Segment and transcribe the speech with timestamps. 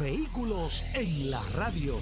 [0.00, 2.00] Vehículos en la radio.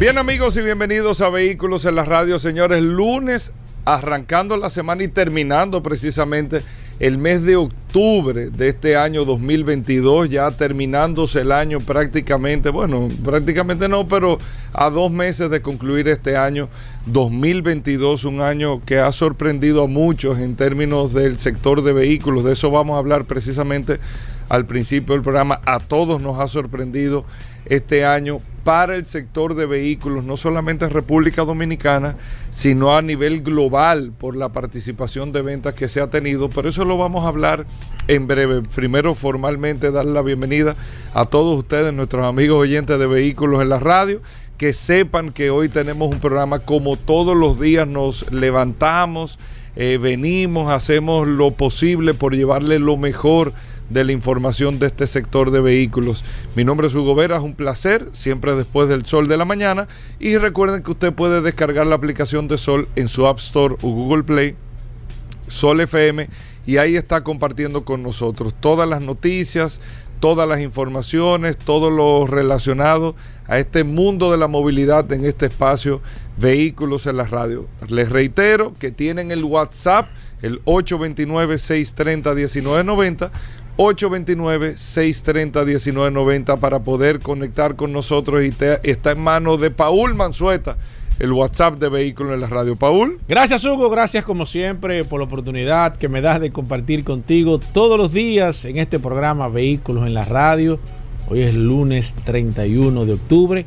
[0.00, 2.82] Bien amigos y bienvenidos a Vehículos en la radio, señores.
[2.82, 3.52] Lunes
[3.84, 6.62] arrancando la semana y terminando precisamente
[6.98, 13.88] el mes de octubre de este año 2022, ya terminándose el año prácticamente, bueno, prácticamente
[13.88, 14.38] no, pero
[14.72, 16.68] a dos meses de concluir este año
[17.06, 22.54] 2022, un año que ha sorprendido a muchos en términos del sector de vehículos, de
[22.54, 24.00] eso vamos a hablar precisamente
[24.48, 27.24] al principio del programa, a todos nos ha sorprendido
[27.66, 32.16] este año para el sector de vehículos, no solamente en República Dominicana,
[32.50, 36.50] sino a nivel global por la participación de ventas que se ha tenido.
[36.50, 37.64] Por eso lo vamos a hablar
[38.08, 38.62] en breve.
[38.74, 40.76] Primero, formalmente, darle la bienvenida
[41.14, 44.20] a todos ustedes, nuestros amigos oyentes de vehículos en la radio.
[44.58, 49.38] Que sepan que hoy tenemos un programa como todos los días nos levantamos,
[49.76, 53.52] eh, venimos, hacemos lo posible por llevarle lo mejor
[53.90, 56.24] de la información de este sector de vehículos.
[56.54, 59.88] Mi nombre es Hugo Vera, es un placer, siempre después del sol de la mañana.
[60.18, 63.90] Y recuerden que usted puede descargar la aplicación de Sol en su App Store o
[63.90, 64.56] Google Play,
[65.46, 66.28] Sol FM,
[66.66, 69.80] y ahí está compartiendo con nosotros todas las noticias,
[70.20, 76.02] todas las informaciones, todo lo relacionado a este mundo de la movilidad en este espacio
[76.36, 77.66] Vehículos en la Radio.
[77.88, 80.06] Les reitero que tienen el WhatsApp,
[80.40, 83.32] el 829-630-1990
[83.78, 90.76] 829-630-1990 para poder conectar con nosotros y está en manos de Paul Manzueta,
[91.20, 92.74] el WhatsApp de Vehículos en la Radio.
[92.74, 93.20] Paul.
[93.28, 97.96] Gracias Hugo, gracias como siempre por la oportunidad que me das de compartir contigo todos
[97.96, 100.80] los días en este programa Vehículos en la Radio.
[101.28, 103.64] Hoy es lunes 31 de octubre.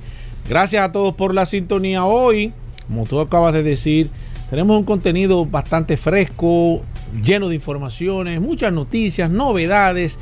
[0.50, 2.51] Gracias a todos por la sintonía hoy.
[2.88, 4.09] Como tú acabas de decir,
[4.50, 6.81] tenemos un contenido bastante fresco,
[7.23, 10.17] lleno de informaciones, muchas noticias, novedades.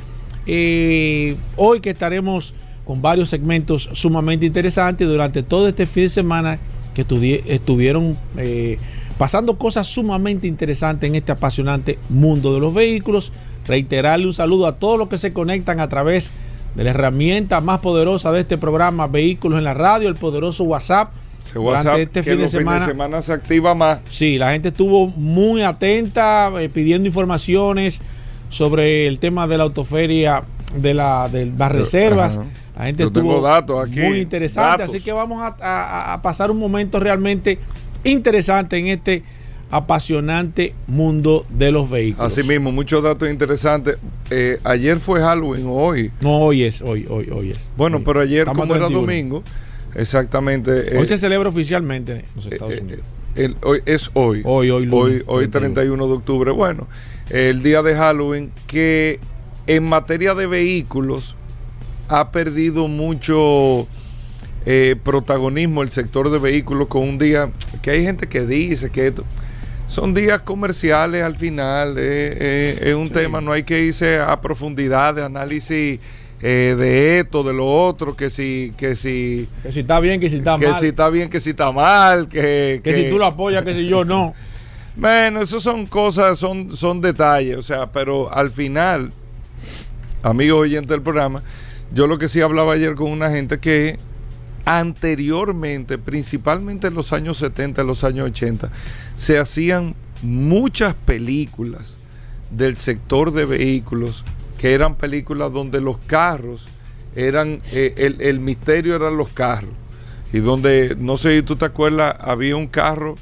[0.46, 6.58] Eh, hoy que estaremos con varios segmentos sumamente interesantes durante todo este fin de semana
[6.94, 7.02] que
[7.46, 8.78] estuvieron eh,
[9.16, 13.32] pasando cosas sumamente interesantes en este apasionante mundo de los vehículos.
[13.66, 16.32] Reiterarle un saludo a todos los que se conectan a través
[16.74, 21.12] de la herramienta más poderosa de este programa, Vehículos en la Radio, el poderoso WhatsApp
[21.54, 24.00] durante este fin de, semana, se activa más.
[24.10, 28.00] Sí, la gente estuvo muy atenta eh, pidiendo informaciones
[28.48, 30.42] sobre el tema de la autoferia
[30.74, 32.38] de, la, de las reservas.
[32.76, 37.58] La gente estuvo datos aquí, muy interesante, así que vamos a, pasar un momento realmente
[38.04, 39.22] interesante en este
[39.70, 42.32] apasionante mundo de los vehículos.
[42.32, 43.98] Así mismo, muchos datos interesantes.
[44.30, 46.10] Eh, ayer fue Halloween, hoy.
[46.20, 47.72] No, hoy es, hoy, hoy, hoy es.
[47.76, 49.42] Bueno, pero ayer, como era domingo,
[49.94, 50.96] Exactamente.
[50.96, 53.04] Hoy se celebra oficialmente en los Estados eh, Unidos.
[53.62, 54.42] hoy, es hoy.
[54.44, 56.50] Hoy, hoy, hoy, hoy 31 de octubre.
[56.52, 56.88] Bueno,
[57.30, 59.20] el día de Halloween que
[59.66, 61.36] en materia de vehículos
[62.08, 63.86] ha perdido mucho
[64.66, 67.50] eh, protagonismo el sector de vehículos con un día
[67.82, 69.14] que hay gente que dice que
[69.86, 75.14] son días comerciales al final, eh, es un tema, no hay que irse a profundidad
[75.14, 75.98] de análisis
[76.42, 80.30] eh, de esto, de lo otro, que si, que si, que si está bien, que
[80.30, 80.60] si está mal.
[80.60, 83.74] Que si está bien, que si está mal, que, que, si tú lo apoyas, que
[83.74, 84.34] si yo no.
[84.96, 89.12] Bueno, eso son cosas, son, son detalles, o sea, pero al final,
[90.22, 91.42] amigos oyentes del programa,
[91.94, 93.98] yo lo que sí hablaba ayer con una gente que
[94.64, 98.70] anteriormente, principalmente en los años 70, en los años 80,
[99.14, 101.96] se hacían muchas películas
[102.50, 104.24] del sector de vehículos
[104.60, 106.68] que eran películas donde los carros
[107.16, 109.70] eran, eh, el, misterio eran los carros.
[110.34, 113.16] Y donde, no sé si tú te acuerdas, había un carro,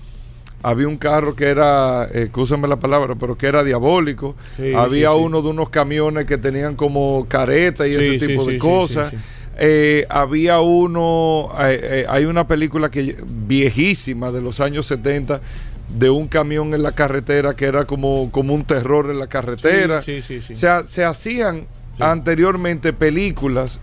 [0.65, 2.29] había un carro que era, eh,
[2.67, 4.35] la palabra, pero que era diabólico.
[4.75, 9.15] había uno de unos camiones que tenían como careta y ese tipo de cosas.
[9.61, 15.41] Eh, había uno, eh, hay una película que viejísima de los años 70
[15.89, 20.03] de un camión en la carretera que era como, como un terror en la carretera.
[20.03, 20.55] Sí, sí, sí.
[20.55, 21.67] Se, se hacían
[21.99, 23.81] anteriormente películas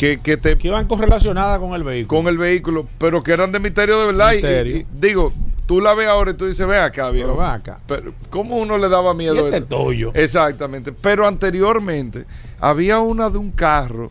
[0.00, 2.22] que, que, iban correlacionadas con el vehículo.
[2.22, 4.32] Con el vehículo, pero que eran de misterio de verdad.
[4.32, 5.30] Y, digo,
[5.66, 7.34] tú la ves ahora y tú dices, ven acá, viejo.
[7.34, 7.80] Pero acá.
[7.86, 9.90] Pero, ¿cómo uno le daba miedo Y este esto?
[10.14, 10.92] Exactamente.
[10.92, 12.24] Pero anteriormente
[12.58, 14.10] había una de un carro.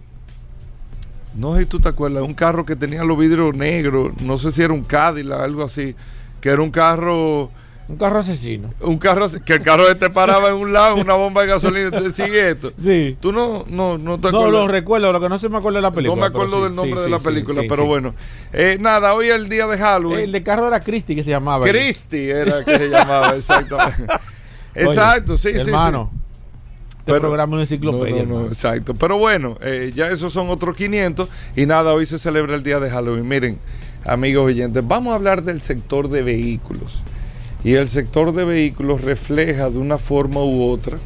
[1.33, 4.51] No sé si tú te acuerdas, un carro que tenía los vidrios negros, no sé
[4.51, 5.95] si era un Cadillac, algo así,
[6.41, 7.49] que era un carro,
[7.87, 8.73] Un carro asesino.
[8.81, 11.91] un carro que el carro te paraba en un lado, una bomba de gasolina y
[11.91, 12.71] te decía esto.
[12.79, 13.17] Sí.
[13.19, 14.51] Tú no, no, no te No acuerdas.
[14.51, 16.15] lo recuerdo, lo que no se me acuerda de la película.
[16.15, 18.13] no me acuerdo sí, del nombre sí, de la película, sí, pero bueno.
[18.53, 20.19] Eh, nada, hoy es el día de Halloween.
[20.21, 21.65] El de carro era Christie que se llamaba.
[21.65, 24.03] Christie era que se llamaba, exactamente.
[24.75, 25.59] Oye, Exacto, sí, sí, sí.
[25.61, 26.11] Hermano,
[26.99, 28.23] este Pero- programa una enciclopedia.
[28.23, 28.93] No, no, no, exacto.
[28.93, 32.79] Pero bueno, eh, ya esos son otros 500 y nada, hoy se celebra el día
[32.79, 33.27] de Halloween.
[33.27, 33.57] Miren,
[34.05, 37.03] amigos oyentes, vamos a hablar del sector de vehículos.
[37.63, 40.97] Y el sector de vehículos refleja de una forma u otra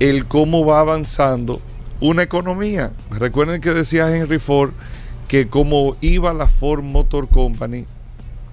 [0.00, 1.60] el cómo va avanzando
[2.00, 2.92] una economía.
[3.10, 4.72] Recuerden que decía Henry Ford
[5.28, 7.86] que como iba la Ford Motor Company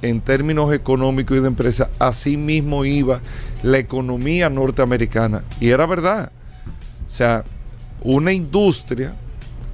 [0.02, 3.22] en términos económicos y de empresa, así mismo iba
[3.64, 5.44] la economía norteamericana.
[5.60, 6.32] Y era verdad.
[7.08, 7.44] O sea,
[8.02, 9.16] una industria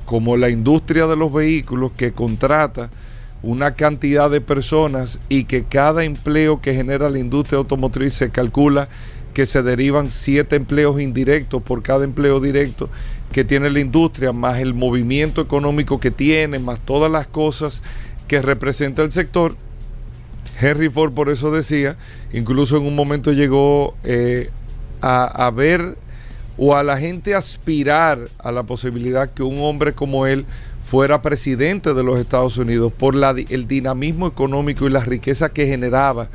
[0.06, 2.90] como la industria de los vehículos que contrata
[3.44, 8.88] una cantidad de personas y que cada empleo que genera la industria automotriz se calcula
[9.34, 12.90] que se derivan siete empleos indirectos por cada empleo directo
[13.31, 17.84] que tiene la industria, más el movimiento económico que tiene, más todas las cosas
[18.28, 19.56] que representa el sector.
[20.62, 21.98] Henry Ford por eso decía,
[22.31, 24.51] incluso en un momento llegó eh,
[25.01, 25.98] a, a ver
[26.57, 30.46] o a la gente aspirar a la posibilidad que un hombre como él
[30.94, 35.66] fuera presidente de los Estados Unidos por la, el dinamismo económico y la riqueza que
[35.66, 36.30] generaba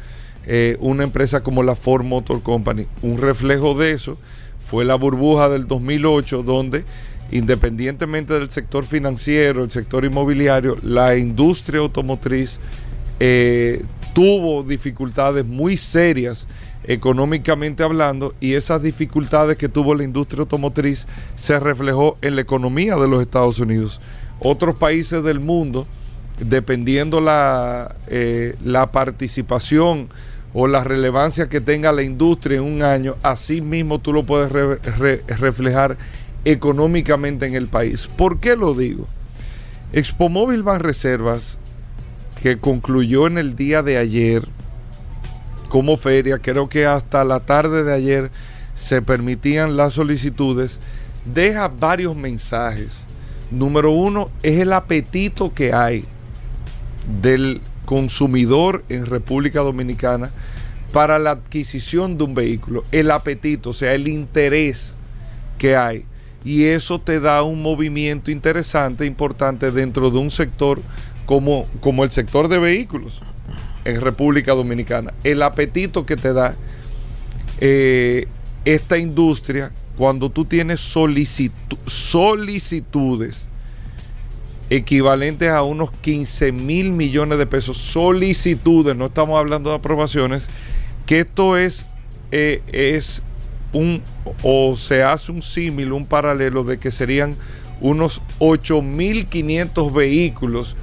[0.48, 2.88] eh, una empresa como la Ford Motor Company.
[3.02, 4.18] Un reflejo de eso
[4.66, 6.84] fue la burbuja del 2008 donde
[7.30, 12.58] independientemente del sector financiero, el sector inmobiliario, la industria automotriz
[13.20, 16.48] eh, tuvo dificultades muy serias
[16.82, 21.06] económicamente hablando y esas dificultades que tuvo la industria automotriz
[21.36, 24.00] se reflejó en la economía de los Estados Unidos.
[24.40, 25.86] Otros países del mundo,
[26.38, 30.08] dependiendo la, eh, la participación
[30.54, 34.50] o la relevancia que tenga la industria en un año, así mismo tú lo puedes
[34.50, 35.96] re- re- reflejar
[36.44, 38.08] económicamente en el país.
[38.16, 39.06] ¿Por qué lo digo?
[39.92, 41.58] Expo Móvil Reservas
[42.40, 44.46] que concluyó en el día de ayer
[45.68, 48.30] como feria, creo que hasta la tarde de ayer
[48.74, 50.78] se permitían las solicitudes,
[51.34, 53.00] deja varios mensajes.
[53.50, 56.04] Número uno es el apetito que hay
[57.22, 60.30] del consumidor en República Dominicana
[60.92, 62.84] para la adquisición de un vehículo.
[62.92, 64.94] El apetito, o sea, el interés
[65.56, 66.04] que hay.
[66.44, 70.80] Y eso te da un movimiento interesante, importante dentro de un sector
[71.26, 73.20] como, como el sector de vehículos
[73.84, 75.12] en República Dominicana.
[75.24, 76.54] El apetito que te da
[77.60, 78.26] eh,
[78.64, 83.46] esta industria cuando tú tienes solicitu- solicitudes
[84.70, 87.76] equivalentes a unos 15 mil millones de pesos.
[87.76, 90.48] Solicitudes, no estamos hablando de aprobaciones,
[91.04, 91.84] que esto es,
[92.30, 93.22] eh, es
[93.72, 94.02] un,
[94.42, 97.36] o se hace un símil, un paralelo de que serían
[97.80, 100.76] unos 8.500 vehículos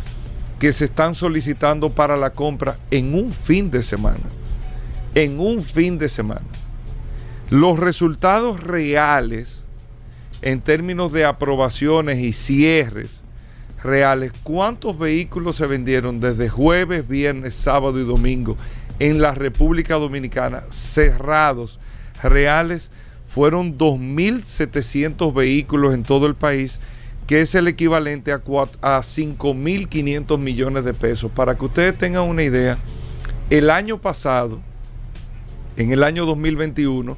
[0.59, 4.23] que se están solicitando para la compra en un fin de semana.
[5.13, 6.41] En un fin de semana.
[7.49, 9.63] Los resultados reales
[10.41, 13.21] en términos de aprobaciones y cierres
[13.83, 18.57] reales, ¿cuántos vehículos se vendieron desde jueves, viernes, sábado y domingo
[18.99, 21.79] en la República Dominicana cerrados
[22.23, 22.89] reales?
[23.27, 26.79] Fueron 2.700 vehículos en todo el país,
[27.27, 31.31] que es el equivalente a, cuat- a 5.500 millones de pesos.
[31.31, 32.77] Para que ustedes tengan una idea,
[33.49, 34.61] el año pasado,
[35.77, 37.17] en el año 2021,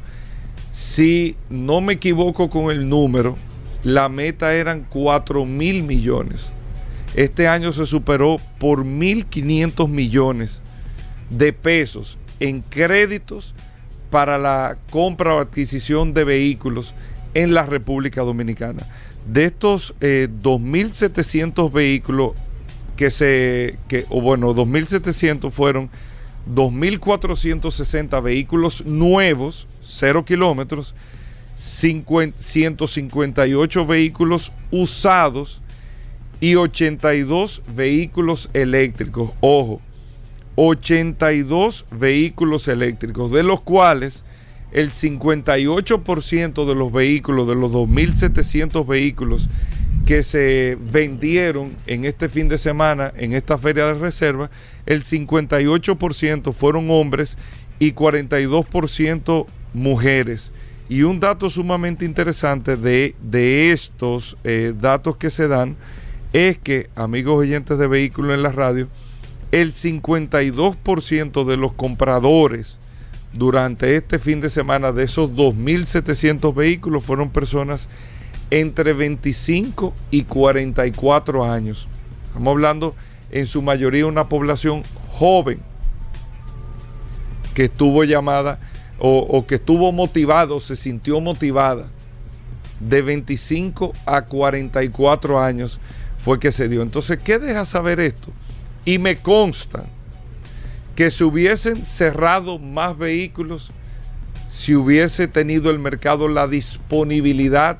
[0.78, 3.36] si no me equivoco con el número,
[3.84, 6.52] la meta eran 4 mil millones.
[7.16, 10.62] Este año se superó por 1.500 millones
[11.32, 13.56] de pesos en créditos
[14.12, 16.94] para la compra o adquisición de vehículos
[17.34, 18.86] en la República Dominicana.
[19.26, 22.34] De estos eh, 2.700 vehículos
[22.96, 25.90] que se, que, o bueno, 2.700 fueron
[26.54, 30.94] 2.460 vehículos nuevos, 0 kilómetros,
[31.56, 35.62] 50 158 vehículos usados
[36.40, 39.32] y 82 vehículos eléctricos.
[39.40, 39.82] Ojo,
[40.56, 44.24] 82 vehículos eléctricos, de los cuales
[44.72, 49.50] el 58% de los vehículos, de los 2.700 vehículos
[50.06, 54.50] que se vendieron en este fin de semana en esta feria de reserva,
[54.86, 57.38] el 58% fueron hombres
[57.80, 59.46] y 42%
[59.78, 60.52] mujeres.
[60.90, 65.76] Y un dato sumamente interesante de, de estos eh, datos que se dan
[66.34, 68.88] es que, amigos oyentes de vehículos en la radio,
[69.52, 72.78] el 52% de los compradores
[73.34, 77.90] durante este fin de semana de esos 2.700 vehículos fueron personas
[78.50, 81.88] entre 25 y 44 años.
[82.28, 82.96] Estamos hablando
[83.32, 85.60] en su mayoría una población joven
[87.54, 88.60] que estuvo llamada
[89.00, 91.88] o, que estuvo motivado, se sintió motivada
[92.80, 95.80] de 25 a 44 años
[96.18, 96.82] fue que se dio.
[96.82, 98.32] Entonces, ¿qué deja saber esto?
[98.86, 99.86] Y me consta
[100.96, 103.72] que se hubiesen cerrado más vehículos
[104.50, 107.78] si hubiese tenido el mercado la disponibilidad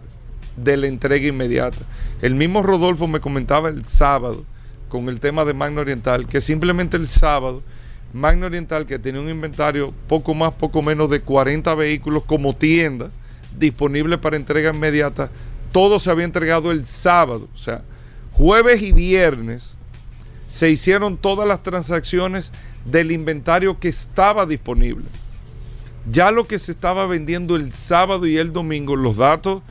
[0.56, 1.78] de la entrega inmediata.
[2.22, 4.46] El mismo Rodolfo me comentaba el sábado
[4.90, 7.64] con el tema de Magna Oriental, que simplemente el sábado,
[8.14, 13.10] Magna Oriental, que tenía un inventario poco más, poco menos de 40 vehículos como tienda
[13.58, 15.30] disponible para entrega inmediata,
[15.72, 17.48] todo se había entregado el sábado.
[17.54, 17.84] O sea,
[18.32, 19.76] jueves y viernes
[20.48, 22.52] se hicieron todas las transacciones
[22.86, 25.06] del inventario que estaba disponible.
[26.10, 29.62] Ya lo que se estaba vendiendo el sábado y el domingo, los datos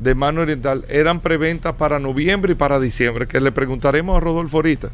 [0.00, 4.58] de Mano Oriental eran preventas para noviembre y para diciembre, que le preguntaremos a Rodolfo
[4.58, 4.90] ahorita.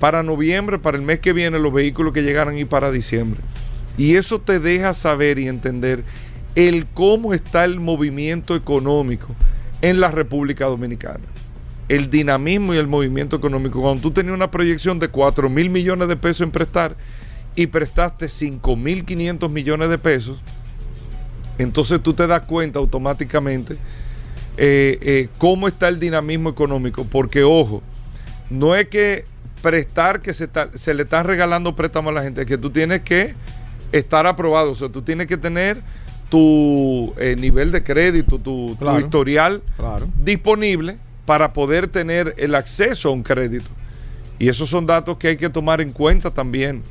[0.00, 3.40] Para noviembre, para el mes que viene, los vehículos que llegaran y para diciembre.
[3.96, 6.04] Y eso te deja saber y entender
[6.54, 9.34] el cómo está el movimiento económico
[9.82, 11.24] en la República Dominicana.
[11.88, 13.80] El dinamismo y el movimiento económico.
[13.80, 16.96] Cuando tú tenías una proyección de 4 mil millones de pesos en prestar
[17.56, 20.38] y prestaste 5 mil 500 millones de pesos,
[21.58, 23.74] entonces tú te das cuenta automáticamente
[24.56, 27.04] eh, eh, cómo está el dinamismo económico.
[27.04, 27.82] Porque, ojo,
[28.50, 29.24] no es que
[29.62, 33.34] prestar que se, se le están regalando préstamos a la gente, que tú tienes que
[33.92, 34.72] estar aprobado.
[34.72, 35.82] O sea, tú tienes que tener
[36.28, 39.62] tu eh, nivel de crédito, tu, historial
[40.22, 43.68] disponible para poder tener el acceso a un crédito.
[44.38, 46.82] Y esos son datos que hay que tomar en cuenta también.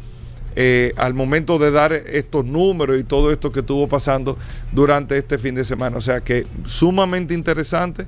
[0.60, 4.40] Eh, al momento de dar estos números y todo esto que estuvo pasando
[4.72, 5.98] durante este fin de semana.
[5.98, 8.08] O sea que sumamente interesante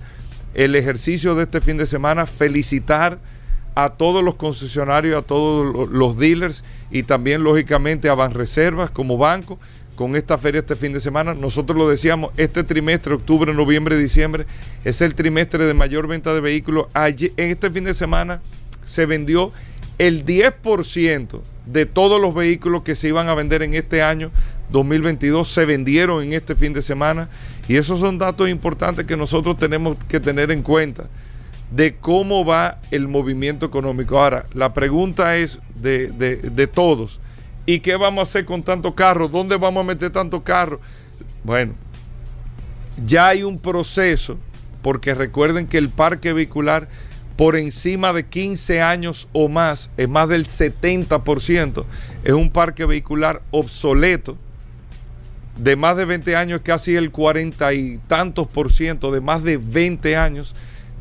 [0.56, 2.26] el ejercicio de este fin de semana.
[2.26, 3.20] Felicitar
[3.76, 9.60] a todos los concesionarios, a todos los dealers y también lógicamente a Banreservas como banco
[9.96, 11.34] con esta feria este fin de semana.
[11.34, 14.46] Nosotros lo decíamos, este trimestre, octubre, noviembre, diciembre,
[14.84, 16.88] es el trimestre de mayor venta de vehículos.
[16.96, 18.42] en este fin de semana
[18.86, 19.52] se vendió
[19.98, 24.32] el 10% de todos los vehículos que se iban a vender en este año
[24.72, 27.28] 2022 se vendieron en este fin de semana
[27.68, 31.10] y esos son datos importantes que nosotros tenemos que tener en cuenta
[31.72, 34.20] de cómo va el movimiento económico.
[34.20, 37.20] Ahora, la pregunta es de, de todos,
[37.66, 39.28] ¿y qué vamos a hacer con tanto carro?
[39.28, 40.80] ¿Dónde vamos a meter tanto carro?
[41.44, 41.74] Bueno,
[43.06, 44.38] ya hay un proceso,
[44.82, 46.88] porque recuerden que el parque vehicular
[47.40, 51.86] por encima de 15 años o más, es más del 70%,
[52.24, 54.38] es un parque vehicular obsoleto.
[55.58, 59.58] De más de 20 años, casi el 40 y tantos por ciento, de más de
[59.58, 60.56] 20 años,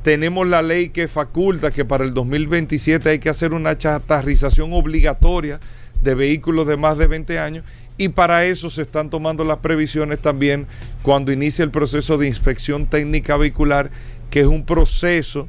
[0.08, 5.60] tenemos la ley que faculta que para el 2027 hay que hacer una chatarrización obligatoria
[6.00, 7.62] de vehículos de más de 20 años
[7.98, 10.66] y para eso se están tomando las previsiones también
[11.02, 13.90] cuando inicia el proceso de inspección técnica vehicular,
[14.30, 15.46] que es un proceso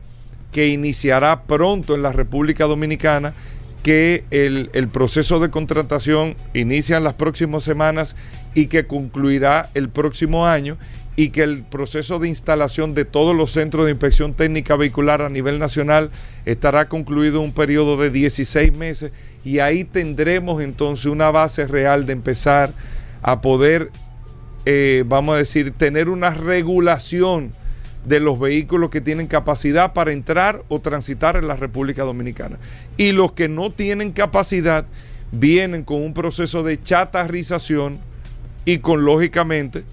[0.51, 3.35] que iniciará pronto en la República Dominicana,
[3.81, 8.17] que el, proceso de contratación inicia en las próximas semanas
[8.53, 10.77] y que concluirá el próximo año
[11.19, 15.27] y que el proceso de instalación de todos los centros de inspección técnica vehicular a
[15.27, 16.11] nivel nacional
[16.45, 19.11] estará concluido en un periodo de 16 meses
[19.43, 22.73] y ahí tendremos entonces una base real de empezar
[23.21, 23.91] a poder,
[24.65, 27.51] eh, vamos a decir, tener una regulación
[28.05, 32.59] de los vehículos que tienen capacidad para entrar o transitar en la República Dominicana.
[32.95, 34.85] Y los que no tienen capacidad
[35.33, 37.99] vienen con un proceso de chatarrización
[38.63, 39.83] y con lógicamente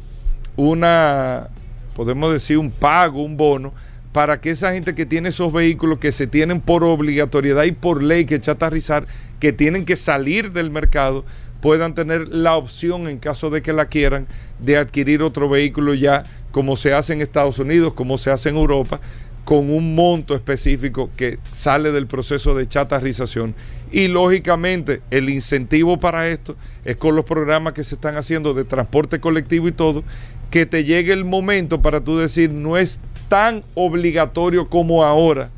[0.57, 1.49] una,
[1.95, 3.73] podemos decir, un pago, un bono,
[4.13, 8.03] para que esa gente que tiene esos vehículos que se tienen por obligatoriedad y por
[8.03, 9.07] ley que chatarrizar,
[9.41, 11.25] que tienen que salir del mercado,
[11.61, 14.27] puedan tener la opción en caso de que la quieran
[14.59, 18.57] de adquirir otro vehículo ya como se hace en Estados Unidos, como se hace en
[18.57, 19.01] Europa,
[19.45, 23.55] con un monto específico que sale del proceso de chatarrización.
[23.93, 28.65] Y lógicamente el incentivo para esto es con los programas que se están haciendo de
[28.65, 30.03] transporte colectivo y todo,
[30.51, 35.51] que te llegue el momento para tú decir, no es tan obligatorio como ahora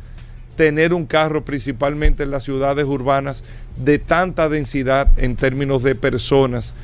[0.56, 3.44] tener un carro principalmente en las ciudades urbanas
[3.76, 6.74] de tanta densidad en términos de personas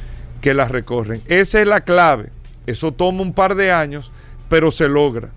[0.41, 1.23] que las recorren.
[1.27, 2.29] Esa es la clave.
[2.67, 4.13] Eso toma un par de años,
[4.49, 5.31] pero se logra.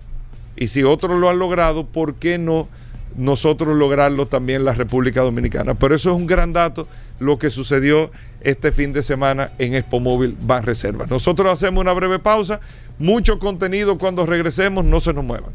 [0.56, 2.68] Y si otros lo han logrado, ¿por qué no
[3.16, 5.74] nosotros lograrlo también en la República Dominicana?
[5.74, 6.86] Pero eso es un gran dato,
[7.18, 11.06] lo que sucedió este fin de semana en Expo Móvil Ban Reserva.
[11.08, 12.60] Nosotros hacemos una breve pausa,
[12.98, 15.52] mucho contenido cuando regresemos, no se nos muevan.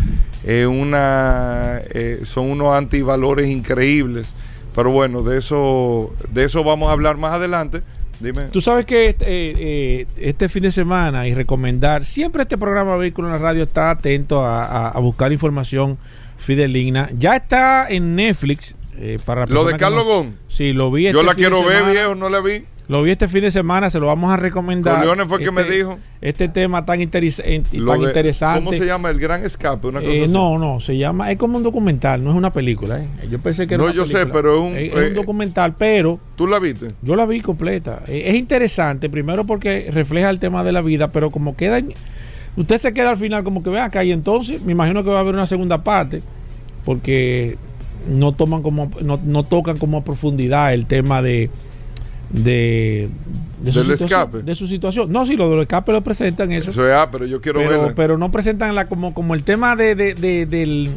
[0.45, 1.83] eh, una
[2.25, 4.35] son unos antivalores increíbles.
[4.75, 7.83] Pero bueno, de eso, de eso vamos a hablar más adelante.
[8.23, 8.45] Dime.
[8.53, 12.97] Tú sabes que este, eh, eh, este fin de semana y recomendar, siempre este programa
[12.97, 15.99] Vehículo en la Radio está atento a, a- a buscar información
[16.39, 17.11] fideligna.
[17.19, 18.77] Ya está en Netflix.
[18.99, 20.33] eh, para Lo de Carlos no-.
[20.49, 22.65] Sí, lo vi Yo este la quiero ver, viejo, no la vi.
[22.93, 24.97] Lo vi este fin de semana, se lo vamos a recomendar.
[24.97, 25.99] Corleone fue el que me Este- dijo.
[26.21, 28.63] Este tema tan, interes- Lo tan de- interesante.
[28.63, 29.09] ¿Cómo se llama?
[29.09, 30.33] El Gran Escape, una cosa Eh, así.
[30.33, 33.01] no, no, se llama, es como un documental, no es una película.
[33.03, 33.09] eh.
[33.31, 35.75] Yo pensé que era No, una yo sé, pero es un- es, eh, un documental,
[35.79, 36.89] pero ¿Tú la viste?
[37.01, 38.03] yo la vi completa.
[38.09, 41.79] Eh, Es interesante, primero porque refleja el tema de la vida, pero como queda.
[41.79, 41.95] en-
[42.59, 45.17] usted se queda al final como que ve acá y entonces me imagino que va
[45.17, 46.21] a haber una segunda parte
[46.85, 47.57] porque
[48.07, 51.49] no toman como no, no tocan como a profundidad el tema de
[52.33, 53.09] de,
[53.63, 54.43] de Del situación- escape.
[54.43, 57.27] de su situación no sí lo del escape lo presentan eso, Eso es, ah, pero
[57.27, 57.93] yo quiero pero, verla.
[57.95, 60.91] pero no presentan la como como el tema de, de- de- del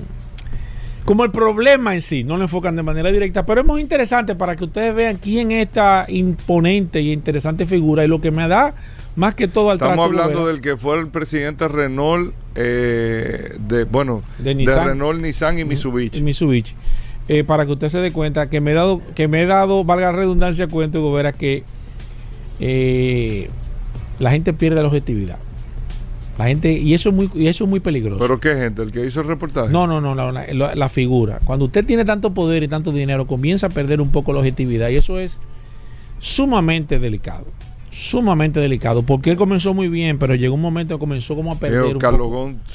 [1.03, 4.33] como el problema en sí, no lo enfocan de manera directa, pero es muy interesante
[4.33, 8.47] para que ustedes vean quién es esta imponente y interesante figura y lo que me
[8.47, 8.73] da
[9.15, 13.83] más que todo al Estamos trato hablando del que fue el presidente Renault, eh, de
[13.83, 14.87] bueno, De de, Nissan.
[14.87, 16.75] Renault, Nissan y y Mitsubishi.
[17.27, 19.83] Eh, para que usted se dé cuenta que me he dado, que me he dado,
[19.83, 21.63] valga la redundancia, cuenta, Gobera, que
[22.59, 23.49] eh,
[24.19, 25.37] la gente pierde la objetividad.
[26.37, 28.19] La gente, y eso es muy, y eso es muy peligroso.
[28.19, 28.81] ¿Pero qué gente?
[28.83, 29.71] ¿El que hizo el reportaje?
[29.71, 31.39] No, no, no, la, la- la figura.
[31.45, 34.89] Cuando usted tiene tanto poder y tanto dinero, comienza a perder un poco la objetividad.
[34.89, 35.39] Y eso es
[36.19, 37.45] sumamente delicado.
[37.97, 39.03] Sumamente delicado.
[39.03, 41.97] Porque él comenzó muy bien, pero llegó un momento que comenzó como a perder.
[41.97, 42.29] Carlos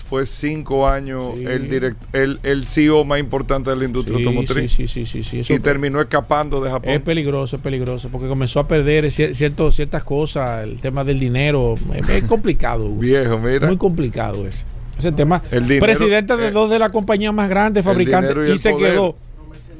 [0.08, 1.44] fue cinco años Sí.
[1.44, 4.72] el, direct, el, el CEO más importante de la industria Sí, automotriz.
[4.72, 5.40] sí, sí, sí, sí, sí.
[5.40, 6.90] Eso y terminó escapando de Japón.
[6.90, 8.08] es peligroso, es peligroso.
[8.08, 10.64] Porque comenzó a perder cier- cierto, ciertas cosas.
[10.64, 11.74] El tema del dinero.
[11.94, 12.88] Es, es complicado.
[12.96, 13.66] Viejo, mira.
[13.66, 14.64] Muy complicado ese.
[14.98, 15.42] Ese tema.
[15.50, 18.92] El dinero, Presidente de eh, dos de las compañías más grandes, fabricantes, y se poder.
[18.92, 19.16] quedó.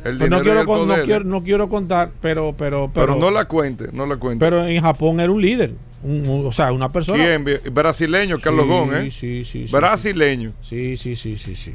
[0.05, 3.31] El Pues no, quiero, con- no, quiero, no quiero contar, pero, pero, pero, pero no
[3.31, 4.45] la cuente, no la cuente.
[4.45, 5.73] pero en Japón era un líder.
[6.03, 7.23] un- un- o sea, una persona.
[7.23, 7.45] ¿Quién?
[7.75, 9.11] Brasileño, Carlos Sí, Gon, ¿eh?
[9.11, 9.73] Sí, sí, sí.
[9.73, 10.53] Brasileño.
[10.63, 11.75] Sí, sí, sí, sí, sí.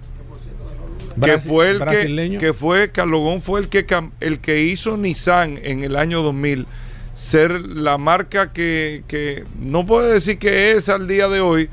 [1.23, 2.39] que fue el que, brasileño.
[2.39, 3.85] que fue Carlos fue el que
[4.19, 6.65] el que hizo Nissan en el año 2000
[7.13, 11.69] ser la marca que, que no puedo decir que es al día de hoy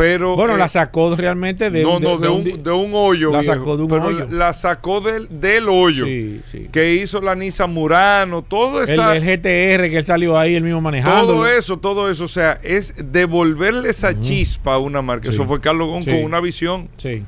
[0.00, 3.30] pero bueno, eh, la sacó realmente de, no no de, un, di- de un hoyo
[3.32, 4.26] la viejo, sacó de un pero hoyo.
[4.30, 6.68] La, sacó del, del hoyo Sí, sí.
[6.72, 10.62] que hizo la Nissan Murano todo El, esa el GTR que él salió ahí, el
[10.62, 11.26] mismo manejando.
[11.26, 15.28] todo eso, todo eso, o sea, es devolverle esa chispa a una marca.
[15.28, 15.34] Sí.
[15.34, 17.22] Eso fue Carlos Gon con una visión, Sí.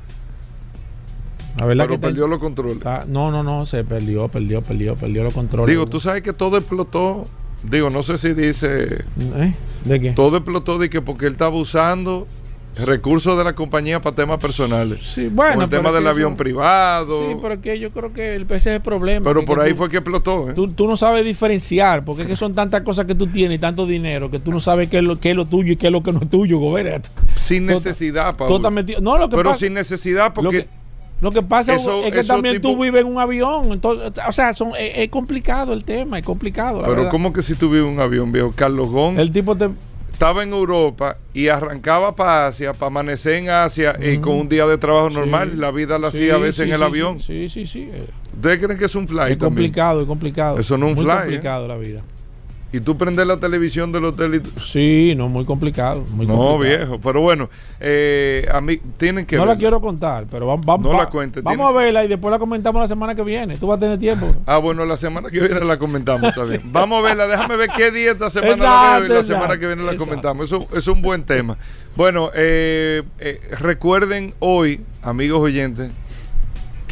[1.59, 2.77] La verdad pero que perdió los controles.
[2.77, 5.69] está- no, no, no, se perdió, perdió, perdió, perdió los controles.
[5.69, 7.27] Digo, tú sabes que todo explotó.
[7.61, 9.03] Digo, no sé si dice
[9.37, 9.53] ¿Eh?
[9.85, 10.11] ¿De qué?
[10.11, 12.27] todo explotó de que porque él estaba usando
[12.75, 14.99] recursos de la compañía para temas personales.
[15.01, 15.63] Sí, bueno.
[15.63, 17.29] El tema del avión eso- privado.
[17.29, 19.23] Sí, pero que yo creo que el, ese es el problema.
[19.23, 20.49] pero por ahí tú- fue que explotó.
[20.49, 20.53] ¿eh?
[20.53, 23.59] Tú, tú no sabes diferenciar, porque es que son tantas cosas que tú tienes y
[23.59, 25.87] tanto dinero que tú no sabes qué es lo, qué es lo tuyo y qué
[25.87, 26.99] es lo que no es tuyo, Gobera.
[27.35, 30.57] sin Tú- necesidad, Tú estás metido- No, lo que Pero pasa, sin necesidad, lo porque
[30.63, 30.67] que,
[31.21, 33.71] lo que pasa eso- es que también tú vives en un avión.
[33.71, 36.81] Entonces, o sea, son, es, es complicado el tema, es complicado.
[36.81, 37.09] la Pero.
[37.09, 38.51] ¿cómo que si tuviera un avión, viejo?
[38.55, 39.69] Carlos Gon El tipo te.
[40.13, 44.65] Estaba en Europa y arrancaba para Asia, para amanecer en Asia y con un día
[44.65, 45.51] de trabajo normal.
[45.53, 45.57] Sí.
[45.57, 47.19] La vida la Sí, hacía a veces sí, en el avión.
[47.19, 47.89] Sí, sí, sí.
[48.33, 49.39] ¿Ustedes creen que es un fly Es también?
[49.39, 50.57] complicado, es complicado.
[50.59, 51.21] Eso no es un Muy fly, ¿eh?
[51.23, 52.01] complicado la vida.
[52.73, 54.59] Y tú prendes la televisión del hotel y...
[54.59, 56.03] Sí, no, muy complicado.
[56.11, 56.57] Muy No, complicado.
[56.87, 56.99] viejo.
[57.03, 57.47] Pero bueno,
[57.79, 61.43] eh, a mí tienen que No la quiero contar, pero vamos, vamos, No la cuentes,
[61.43, 63.57] vamos tiene- a verla y después la comentamos la semana que viene.
[63.57, 64.25] Tú vas a tener tiempo.
[64.47, 66.61] Ah, bueno, la semana que viene la comentamos también.
[66.73, 69.33] Vamos a verla, déjame ver qué día esta semana la Exacto, veo y la exacto,
[69.41, 70.05] semana que viene la exacto.
[70.09, 70.45] comentamos.
[70.47, 71.57] Eso es un buen tema.
[71.95, 75.91] Bueno, eh, eh, recuerden hoy, amigos oyentes,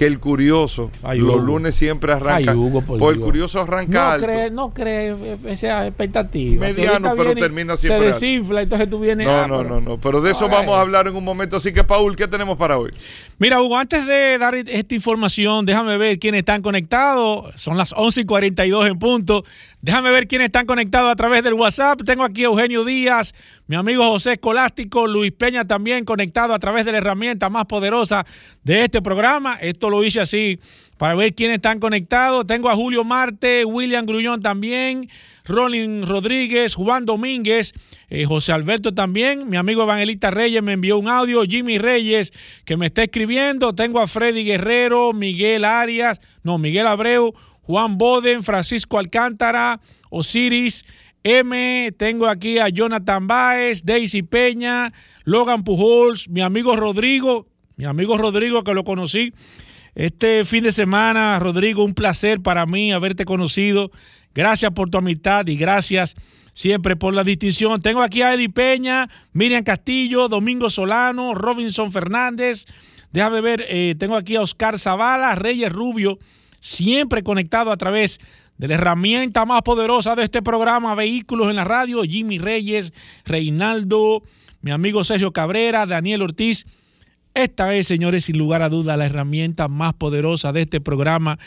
[0.01, 2.53] que el curioso Ay, los lunes siempre arranca.
[2.53, 3.23] Ay, Hugo, por el Dios.
[3.23, 6.65] curioso arranca No cree, no cree eh, esa expectativa.
[6.65, 8.19] Mediano, pero termina siempre Se alto.
[8.19, 9.27] desinfla, entonces tú vienes.
[9.27, 9.97] No, ah, no, pero- no, no.
[9.99, 11.57] Pero de eso vamos a hablar en un momento.
[11.57, 12.89] Así que, Paul, ¿qué tenemos para hoy?
[13.37, 17.53] Mira, Hugo, antes de dar esta información, déjame ver quiénes están conectados.
[17.61, 19.43] Son las 11 y 42 en punto.
[19.81, 22.01] Déjame ver quiénes están conectados a través del WhatsApp.
[22.05, 23.33] Tengo aquí a Eugenio Díaz,
[23.65, 28.23] mi amigo José Escolástico, Luis Peña también conectado a través de la herramienta más poderosa
[28.63, 29.57] de este programa.
[29.59, 30.59] Esto lo hice así
[31.01, 32.45] para ver quiénes están conectados.
[32.45, 35.09] Tengo a Julio Marte, William Grullón también,
[35.45, 37.73] Rolin Rodríguez, Juan Domínguez,
[38.11, 39.49] eh, José Alberto también.
[39.49, 41.41] Mi amigo Evangelista Reyes me envió un audio.
[41.43, 42.33] Jimmy Reyes
[42.65, 43.73] que me está escribiendo.
[43.73, 50.85] Tengo a Freddy Guerrero, Miguel Arias, no, Miguel Abreu, Juan Boden, Francisco Alcántara, Osiris.
[51.23, 54.91] M, tengo aquí a Jonathan Baez, Daisy Peña,
[55.23, 59.31] Logan Pujols, mi amigo Rodrigo, mi amigo Rodrigo que lo conocí
[59.95, 63.91] este fin de semana, Rodrigo, un placer para mí haberte conocido.
[64.33, 66.15] Gracias por tu amistad y gracias
[66.53, 67.81] siempre por la distinción.
[67.81, 72.65] Tengo aquí a Eddie Peña, Miriam Castillo, Domingo Solano, Robinson Fernández.
[73.11, 76.17] Déjame ver, eh, tengo aquí a Oscar Zavala, Reyes Rubio,
[76.61, 78.19] siempre conectado a través
[78.57, 82.93] de la herramienta más poderosa de este programa, Vehículos en la Radio, Jimmy Reyes,
[83.25, 84.23] Reinaldo,
[84.61, 86.65] mi amigo Sergio Cabrera, Daniel Ortiz.
[87.33, 91.39] Esta es, señores, sin lugar a duda, la herramienta más poderosa de este programa.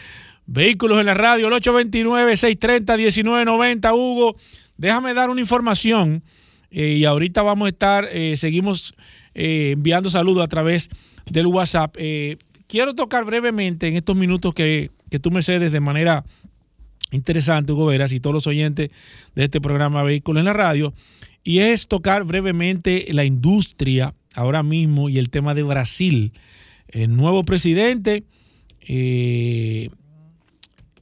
[0.46, 3.94] Vehículos en la radio, el 829-630-1990.
[3.94, 4.34] Hugo,
[4.76, 6.24] déjame dar una información
[6.72, 8.92] eh, y ahorita vamos a estar, eh, seguimos
[9.34, 10.90] eh, enviando saludos a través
[11.30, 11.96] del WhatsApp.
[12.66, 16.24] Quiero tocar brevemente en estos minutos que, que tú me cedes de manera
[17.12, 18.90] interesante, Hugo Veras, y todos los oyentes
[19.36, 20.92] de este programa Vehículos en la radio,
[21.44, 26.32] y es tocar brevemente la industria ahora mismo y el tema de Brasil.
[26.88, 28.24] El nuevo presidente
[28.80, 29.88] eh,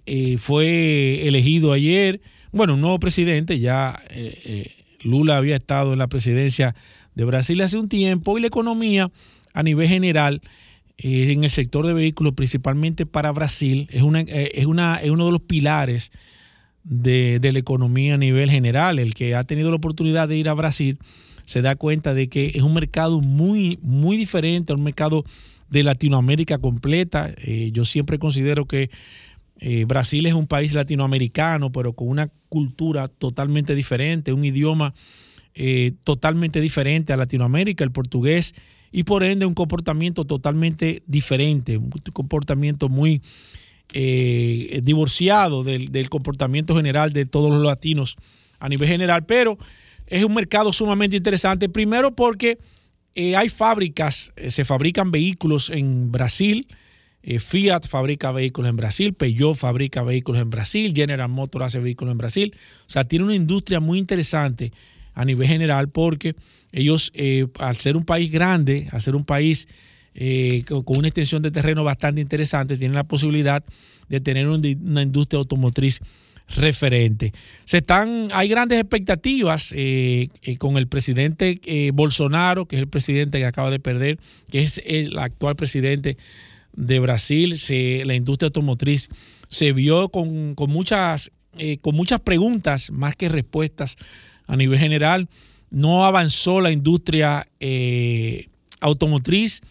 [0.05, 2.20] eh, fue elegido ayer,
[2.53, 4.72] bueno, un nuevo presidente, ya eh,
[5.03, 6.75] Lula había estado en la presidencia
[7.14, 9.11] de Brasil hace un tiempo, y la economía
[9.55, 10.42] a nivel general
[10.98, 15.26] en el sector de vehículos, principalmente para Brasil, es, una, eh, es, una, es uno
[15.26, 16.12] de los pilares
[16.85, 18.98] de, de, la economía a nivel general.
[18.98, 20.98] El que ha tenido la oportunidad de ir a Brasil
[21.44, 25.24] se da cuenta de que es un mercado muy, muy diferente, un mercado
[25.68, 27.33] de Latinoamérica completa.
[27.38, 28.90] Eh, yo siempre considero que
[29.59, 34.92] eh, Brasil es un país latinoamericano, pero con una cultura totalmente diferente, un idioma
[35.55, 38.55] eh, totalmente diferente a Latinoamérica, el portugués,
[38.92, 43.22] y por ende un comportamiento totalmente diferente, un comportamiento muy
[43.94, 48.16] eh, divorciado del, del, comportamiento general de todos los latinos
[48.61, 49.59] a nivel general, pero
[50.07, 52.59] es un mercado sumamente interesante, primero porque
[53.14, 56.66] eh, hay fábricas, eh, se fabrican vehículos en Brasil,
[57.38, 62.18] Fiat fabrica vehículos en Brasil, Peugeot fabrica vehículos en Brasil, General Motors hace vehículos en
[62.18, 64.72] Brasil, o sea, tiene una industria muy interesante
[65.14, 66.35] a nivel general porque
[66.72, 69.68] ellos, eh, al ser un país grande, al ser un país
[70.14, 73.62] eh, con una extensión de terreno bastante interesante, tienen la posibilidad
[74.09, 76.01] de tener un, una industria automotriz
[76.57, 77.33] referente.
[77.64, 81.61] Se están, hay grandes expectativas eh, con el presidente
[81.94, 84.18] Bolsonaro, que es el presidente que acaba de perder,
[84.51, 86.16] que es el actual presidente
[86.75, 87.59] de Brasil.
[87.59, 89.09] Se, la industria automotriz
[89.48, 91.31] se vio con, con muchas,
[91.81, 93.96] con muchas preguntas más que respuestas
[94.53, 95.29] a nivel general.
[95.71, 98.49] No avanzó la industria eh,
[98.81, 99.62] automotriz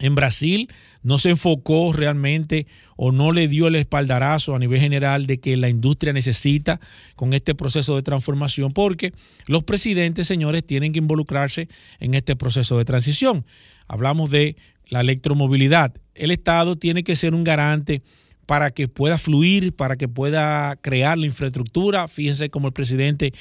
[0.00, 0.68] en Brasil
[1.04, 5.56] no se enfocó realmente o no le dio el espaldarazo a nivel general de que
[5.56, 6.80] la industria necesita
[7.14, 9.12] con este proceso de transformación, porque
[9.46, 11.68] los presidentes, señores, tienen que involucrarse
[12.00, 13.44] en este proceso de transición.
[13.86, 14.56] Hablamos de
[14.88, 15.94] la electromovilidad.
[16.14, 18.02] El Estado tiene que ser un garante
[18.46, 22.08] para que pueda fluir, para que pueda crear la infraestructura.
[22.08, 23.32] Fíjense como el presidente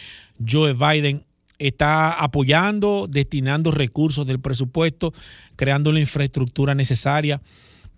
[0.45, 1.23] Joe Biden
[1.59, 5.13] está apoyando, destinando recursos del presupuesto,
[5.55, 7.41] creando la infraestructura necesaria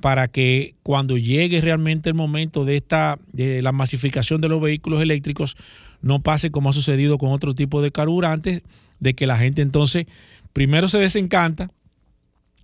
[0.02, 5.02] para que cuando llegue realmente el momento de esta de la masificación de los vehículos
[5.02, 5.56] eléctricos
[6.02, 8.62] no pase como ha sucedido con otro tipo de carburantes,
[9.00, 10.06] de que la gente entonces
[10.54, 11.70] primero se desencanta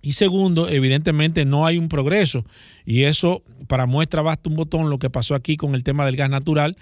[0.02, 2.44] y segundo, evidentemente no hay un progreso
[2.84, 6.16] y eso para muestra basta un botón lo que pasó aquí con el tema del
[6.16, 6.76] gas natural,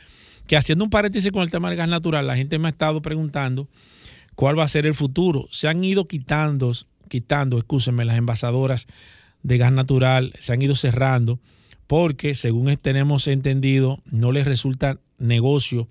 [0.46, 3.02] que haciendo un paréntesis con el tema del gas natural, la gente me ha estado
[3.02, 3.68] preguntando
[4.35, 5.46] cuál va a ser el futuro.
[5.50, 6.72] Se han ido quitando,
[7.09, 8.87] quitando, escúsenme, las envasadoras
[9.42, 11.38] de gas natural, se han ido cerrando
[11.87, 15.88] porque, según tenemos entendido, no les resulta negocio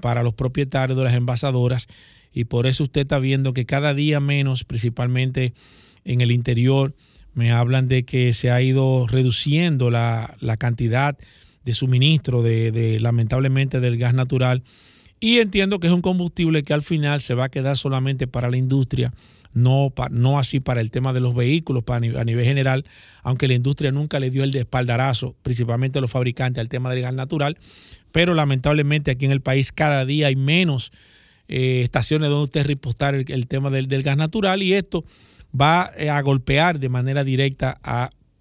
[0.00, 1.86] para los propietarios de las envasadoras
[2.32, 5.52] y por eso usted está viendo que cada día menos, principalmente
[6.04, 6.94] en el interior,
[7.34, 11.16] me hablan de que se ha ido reduciendo la, cantidad
[11.64, 14.62] de suministro de, lamentablemente del gas natural.
[15.20, 18.50] Y entiendo que es un combustible que al final se va a quedar solamente para
[18.50, 19.12] la industria,
[19.54, 22.84] no, no así para el tema de los vehículos a nivel general,
[23.22, 27.14] aunque la industria nunca le dio el espaldarazo, principalmente los fabricantes, al tema del gas
[27.14, 27.56] natural,
[28.10, 30.92] pero lamentablemente aquí en el país cada día hay menos
[31.48, 35.04] eh, estaciones donde usted repostar el, tema del, gas natural y esto
[35.58, 37.78] va eh, a golpear de manera directa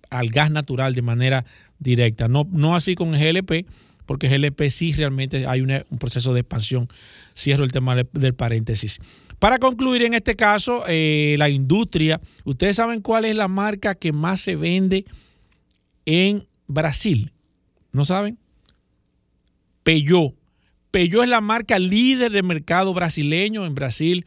[0.10, 1.46] al gas natural, de manera
[1.80, 3.66] directa, no, no así con GLP,
[4.06, 6.88] porque GLP sí realmente hay un proceso de expansión.
[7.36, 9.00] Cierro el tema del paréntesis.
[9.40, 14.12] Para concluir en este caso, eh, la industria, ustedes saben cuál es la marca que
[14.12, 15.06] más se vende
[16.06, 17.32] en Brasil.
[17.92, 18.38] ¿No saben?
[19.84, 20.36] Peugeot.
[20.92, 23.66] Peugeot es la marca líder de mercado brasileño.
[23.66, 24.26] En Brasil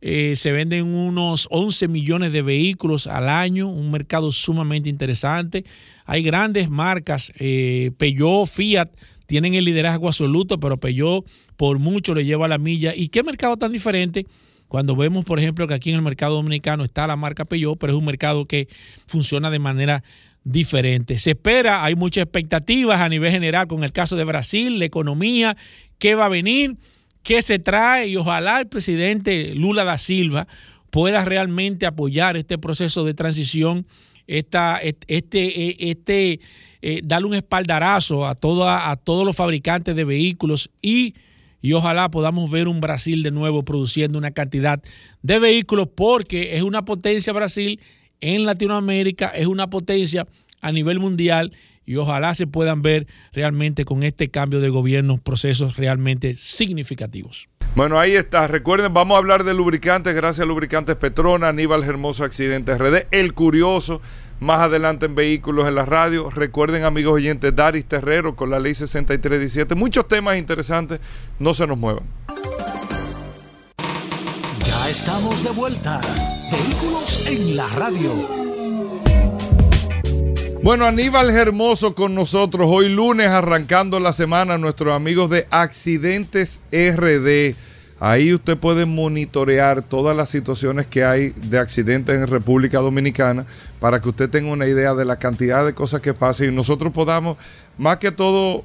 [0.00, 5.64] eh, se venden unos 11 millones de vehículos al año, un mercado sumamente interesante.
[6.06, 8.88] Hay grandes marcas, eh, Peugeot, Fiat,
[9.26, 11.24] tienen el liderazgo absoluto, pero Peugeot
[11.56, 12.94] por mucho le lleva la milla.
[12.96, 14.26] ¿Y qué mercado tan diferente?
[14.66, 17.92] Cuando vemos, por ejemplo, que aquí en el mercado dominicano está la marca Peugeot, pero
[17.92, 18.68] es un mercado que
[19.06, 20.02] funciona de manera
[20.44, 21.18] diferente.
[21.18, 25.56] Se espera, hay muchas expectativas a nivel general con el caso de Brasil, la economía,
[25.98, 26.76] qué va a venir,
[27.22, 30.46] qué se trae y ojalá el presidente Lula da Silva
[30.90, 33.86] pueda realmente apoyar este proceso de transición,
[34.26, 36.40] esta, este, este,
[36.82, 41.14] eh, darle un espaldarazo a, toda, a todos los fabricantes de vehículos y,
[41.62, 44.82] y ojalá podamos ver un Brasil de nuevo produciendo una cantidad
[45.22, 47.80] de vehículos porque es una potencia Brasil
[48.20, 50.26] en Latinoamérica, es una potencia
[50.60, 51.52] a nivel mundial
[51.84, 57.48] y ojalá se puedan ver realmente con este cambio de gobierno procesos realmente significativos.
[57.74, 58.48] Bueno, ahí está.
[58.48, 63.32] Recuerden, vamos a hablar de lubricantes, gracias a Lubricantes Petrona, Aníbal Hermoso Accidente RD, El
[63.32, 64.02] Curioso,
[64.40, 66.30] más adelante en Vehículos en la Radio.
[66.30, 69.76] Recuerden, amigos oyentes, Daris Terrero con la ley 6317.
[69.76, 71.00] Muchos temas interesantes,
[71.38, 72.04] no se nos muevan.
[74.66, 76.00] Ya estamos de vuelta.
[76.50, 78.49] Vehículos en la Radio.
[80.62, 87.54] Bueno, Aníbal Hermoso con nosotros hoy lunes arrancando la semana, nuestros amigos de Accidentes RD.
[87.98, 93.46] Ahí usted puede monitorear todas las situaciones que hay de accidentes en República Dominicana
[93.80, 96.92] para que usted tenga una idea de la cantidad de cosas que pasan y nosotros
[96.92, 97.38] podamos,
[97.78, 98.62] más que todo,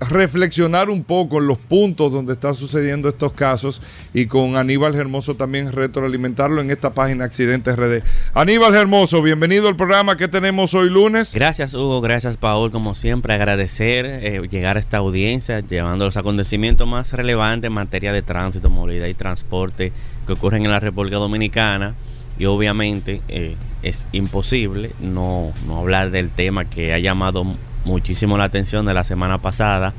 [0.00, 3.80] reflexionar un poco en los puntos donde están sucediendo estos casos
[4.12, 8.02] y con Aníbal Hermoso también retroalimentarlo en esta página Accidentes RD.
[8.34, 11.32] Aníbal Hermoso, bienvenido al programa que tenemos hoy lunes.
[11.34, 16.86] Gracias Hugo, gracias Paul, como siempre agradecer eh, llegar a esta audiencia llevando los acontecimientos
[16.86, 19.92] más relevantes en materia de tránsito, movilidad y transporte
[20.26, 21.94] que ocurren en la República Dominicana
[22.38, 27.46] y obviamente eh, es imposible no, no hablar del tema que ha llamado
[27.86, 29.94] muchísimo la atención de la semana pasada,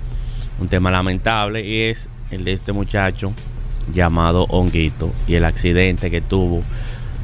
[0.59, 3.33] un tema lamentable, y es el de este muchacho
[3.93, 6.61] llamado Honguito y el accidente que tuvo,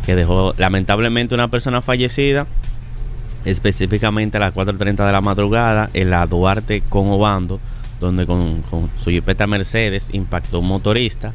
[0.06, 2.48] que dejó lamentablemente una persona fallecida,
[3.46, 7.60] específicamente a las 4.30 de la madrugada en la Duarte con Obando,
[8.00, 11.34] donde con, con su jipeta Mercedes impactó un motorista.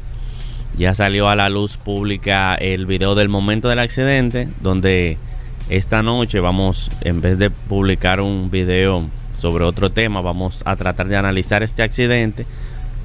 [0.77, 5.17] Ya salió a la luz pública el video del momento del accidente, donde
[5.69, 9.07] esta noche vamos, en vez de publicar un video
[9.39, 12.45] sobre otro tema, vamos a tratar de analizar este accidente,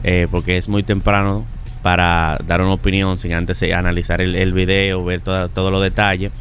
[0.02, 1.46] eh, porque es muy temprano
[1.82, 6.32] para dar una opinión sin antes analizar el, el video, ver todos los detalles.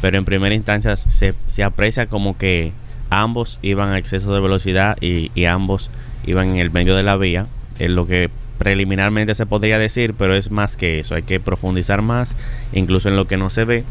[0.00, 2.72] pero en primera instancia se, se aprecia como que
[3.10, 5.90] ambos iban a exceso de velocidad y, y ambos
[6.26, 7.46] iban en el medio de la vía,
[7.78, 12.02] es lo que preliminarmente se podría decir, pero es más que eso, hay que profundizar
[12.02, 12.36] más,
[12.72, 13.84] incluso en lo que no se ve,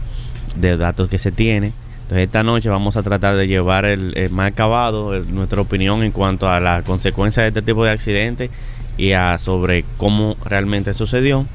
[0.55, 1.73] de datos que se tiene.
[2.05, 6.47] Entonces esta noche vamos a tratar de llevar el, más acabado nuestra opinión en cuanto
[6.47, 8.51] a las consecuencias de este tipo de accidentes
[8.95, 11.47] y a sobre cómo realmente sucedió.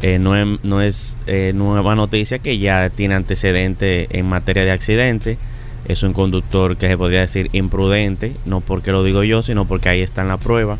[0.00, 5.36] Eh, no, es, eh, nueva noticia que ya tiene antecedentes en materia de accidentes.
[5.84, 9.90] Es un conductor que se podría decir imprudente, no porque lo digo yo, sino porque
[9.90, 10.78] ahí está en la prueba.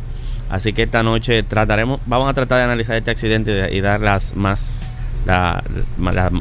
[0.48, 4.35] Así que esta noche trataremos, vamos a tratar de analizar este accidente y dar las
[4.35, 4.80] más,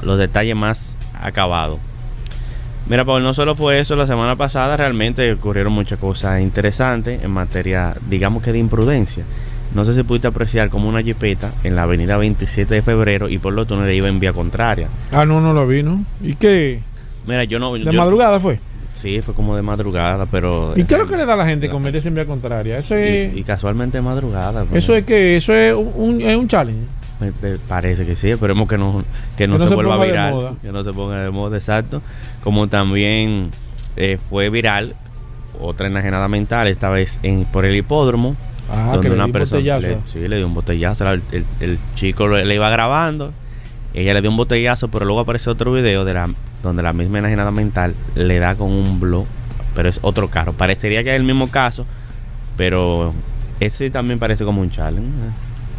[0.01, 1.79] los detalles más acabados.
[2.89, 7.29] Mira, Paul, no solo fue eso, la semana pasada realmente ocurrieron muchas cosas interesantes en
[7.29, 9.23] materia, digamos que de imprudencia.
[9.75, 13.37] No sé si pudiste apreciar como una jipeta en la avenida 27 de febrero y
[13.37, 14.87] por lo tanto iba en vía contraria.
[15.11, 16.03] Ah, no, no lo vi, ¿no?
[16.23, 16.81] ¿Y qué?
[17.27, 17.75] Mira, yo no.
[17.75, 18.59] ¿De madrugada fue?
[18.93, 20.73] Sí, fue como de madrugada, pero...
[20.75, 22.79] ¿Y qué es lo que le da a la gente con meterse en vía contraria?
[22.79, 23.33] Eso es...
[23.37, 24.65] Y, casualmente madrugada.
[24.65, 24.83] Pues.
[24.83, 26.85] Eso es que eso es un, es un challenge.
[27.19, 27.31] Me,
[27.67, 29.03] parece que sí, esperemos que no,
[29.37, 30.57] que no, se, vuelva viral.
[30.61, 32.01] Que no se ponga de moda, exacto.
[32.43, 33.51] Como también
[33.97, 34.95] eh, fue viral
[35.59, 38.35] otra enajenada mental, esta vez en por el hipódromo.
[38.71, 41.11] Ah, donde una persona le, sí, le dio un botellazo.
[41.11, 41.23] El,
[41.59, 43.31] el, chico le, iba grabando,
[43.93, 46.29] ella le dio un botellazo, pero luego aparece otro video de la
[46.61, 49.25] donde la misma enajenada mental le da con un blog,
[49.75, 50.53] pero es otro carro.
[50.53, 51.85] Parecería que es el mismo caso,
[52.57, 53.13] pero
[53.59, 55.09] ese también parece como un challenge.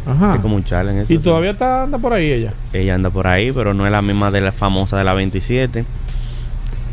[0.05, 0.35] Ajá.
[0.35, 1.13] Es como un challenge.
[1.13, 2.53] ¿Y todavía está, anda por ahí ella?
[2.73, 5.85] Ella anda por ahí, pero no es la misma de la famosa de la 27.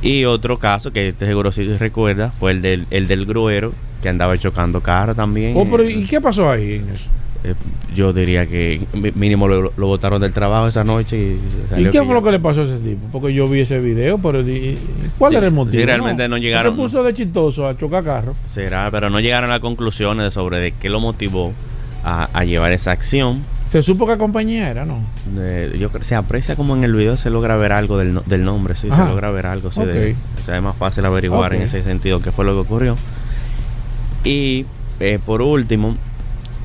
[0.03, 4.09] Y otro caso que este seguro sí recuerda fue el del, el del gruero que
[4.09, 5.55] andaba chocando carro también.
[5.57, 7.09] Oh, pero ¿Y qué pasó ahí en eso?
[7.45, 7.55] Eh,
[7.95, 8.81] yo diría que
[9.15, 11.17] mínimo lo, lo, botaron del trabajo esa noche.
[11.17, 13.07] ¿Y, ¿Y qué fue lo que le pasó a ese tipo?
[13.13, 14.43] Porque yo vi ese video, pero
[15.19, 15.81] ¿cuál era el motivo?
[15.81, 16.73] Sí, realmente no, llegaron.
[16.73, 18.35] Se puso de chistoso a chocar carro.
[18.45, 21.53] Será, pero no llegaron a conclusiones sobre de qué lo motivó
[22.09, 23.43] a, llevar esa acción.
[23.67, 25.01] ¿Se supo qué compañía era, no?
[25.79, 28.89] yo se aprecia como en el video se logra ver algo del, del nombre, sí,
[28.91, 29.71] se logra ver algo.
[29.73, 32.61] Sí, de, o sea, es más fácil averiguar en ese sentido qué fue lo que
[32.61, 32.97] ocurrió.
[34.25, 34.65] Y
[35.01, 35.97] eh, por último,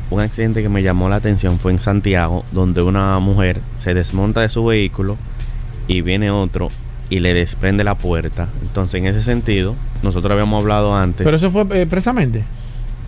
[0.09, 4.41] un accidente que me llamó la atención fue en Santiago, donde una mujer se desmonta
[4.41, 5.17] de su vehículo
[5.87, 6.69] y viene otro
[7.09, 8.47] y le desprende la puerta.
[8.61, 11.25] Entonces, en ese sentido, nosotros habíamos hablado antes.
[11.25, 12.45] ¿Pero eso fue eh, precisamente?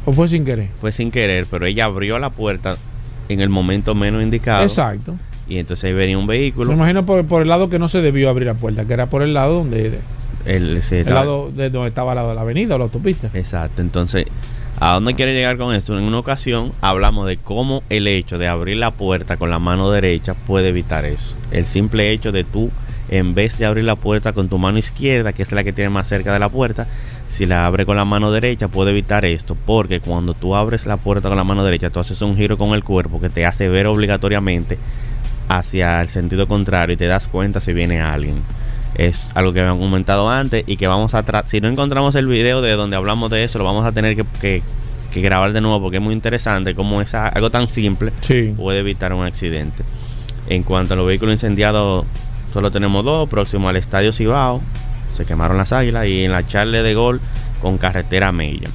[0.05, 0.69] ¿O fue sin querer?
[0.79, 2.77] Fue sin querer, pero ella abrió la puerta
[3.29, 4.63] en el momento menos indicado.
[4.63, 5.15] Exacto.
[5.47, 6.69] Y entonces ahí venía un vehículo.
[6.69, 9.07] Me imagino por, por el lado que no se debió abrir la puerta, que era
[9.07, 9.99] por el lado donde.
[10.45, 13.31] El, el lado de donde estaba la, la avenida o la autopista.
[13.33, 13.81] Exacto.
[13.81, 14.27] Entonces
[14.79, 15.97] ¿A dónde quiere llegar con esto?
[15.97, 19.89] En una ocasión hablamos de cómo el hecho de abrir la puerta con la mano
[19.89, 21.33] derecha puede evitar eso.
[21.51, 22.71] El simple hecho de tú,
[23.09, 25.89] en vez de abrir la puerta con tu mano izquierda, que es la que tiene
[25.89, 26.87] más cerca de la puerta,
[27.27, 29.55] si la abre con la mano derecha puede evitar esto.
[29.65, 32.73] Porque cuando tú abres la puerta con la mano derecha, tú haces un giro con
[32.73, 34.77] el cuerpo que te hace ver obligatoriamente
[35.47, 38.41] hacia el sentido contrario y te das cuenta si viene alguien
[38.95, 41.49] es algo que habían comentado antes y que vamos a tratar.
[41.49, 44.63] Si no encontramos el video de donde hablamos de eso, lo vamos a tener que,
[45.15, 48.11] grabar de nuevo porque es muy interesante como es algo tan simple
[48.57, 49.83] puede evitar un accidente.
[50.49, 52.05] En cuanto a los vehículos incendiados,
[52.55, 54.61] solo tenemos dos, próximo al Estadio Cibao,
[55.13, 57.19] se quemaron las águilas y en la charla de gol
[57.61, 58.69] con carretera Mella.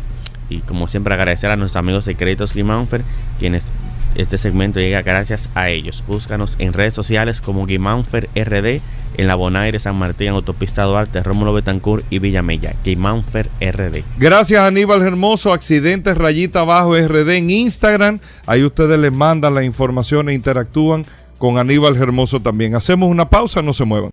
[0.50, 3.04] Y como siempre agradecer a nuestros amigos de Créditos Guimánfer,
[3.38, 3.72] quienes
[4.16, 6.04] este segmento llega gracias a ellos.
[6.06, 8.82] Búscanos en redes sociales como Guimánfer RD
[9.16, 12.74] en la Bonaire, San Martín, Autopista Duarte, Rómulo Betancourt y Villamella.
[12.84, 14.02] Guimánfer RD.
[14.18, 18.20] Gracias Aníbal Hermoso, Accidentes Rayita Abajo RD en Instagram.
[18.44, 21.06] Ahí ustedes les mandan la información e interactúan
[21.40, 22.76] con Aníbal Hermoso también.
[22.76, 24.11] Hacemos una pausa, no se muevan.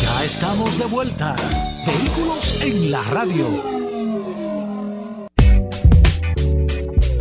[0.00, 1.34] Ya estamos de vuelta.
[1.84, 3.62] Vehículos en la radio.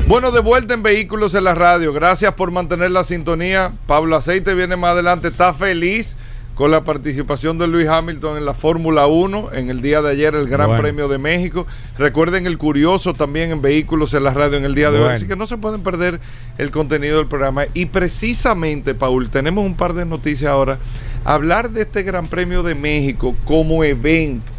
[0.07, 1.91] Bueno, de vuelta en Vehículos en la Radio.
[1.91, 3.73] Gracias por mantener la sintonía.
[3.87, 5.29] Pablo Aceite viene más adelante.
[5.29, 6.15] Está feliz
[6.55, 10.35] con la participación de Luis Hamilton en la Fórmula 1 en el día de ayer,
[10.35, 11.67] el Gran Premio de México.
[11.97, 15.09] Recuerden el curioso también en Vehículos en la Radio en el día de hoy.
[15.09, 16.21] Así que no se pueden perder
[16.57, 17.65] el contenido del programa.
[17.73, 20.79] Y precisamente, Paul, tenemos un par de noticias ahora.
[21.25, 24.53] Hablar de este Gran Premio de México como evento.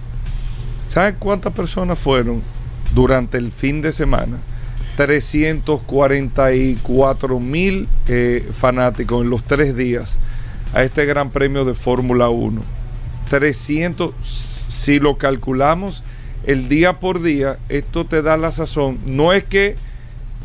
[0.87, 2.43] ¿Saben cuántas personas fueron
[2.95, 4.37] durante el fin de semana?
[4.97, 10.19] 344 mil eh, fanáticos en los tres días
[10.73, 12.63] a este Gran Premio de Fórmula 1.
[13.29, 14.15] 300,
[14.69, 16.05] si lo calculamos
[16.45, 18.99] el día por día, esto te da la sazón.
[19.07, 19.77] No es que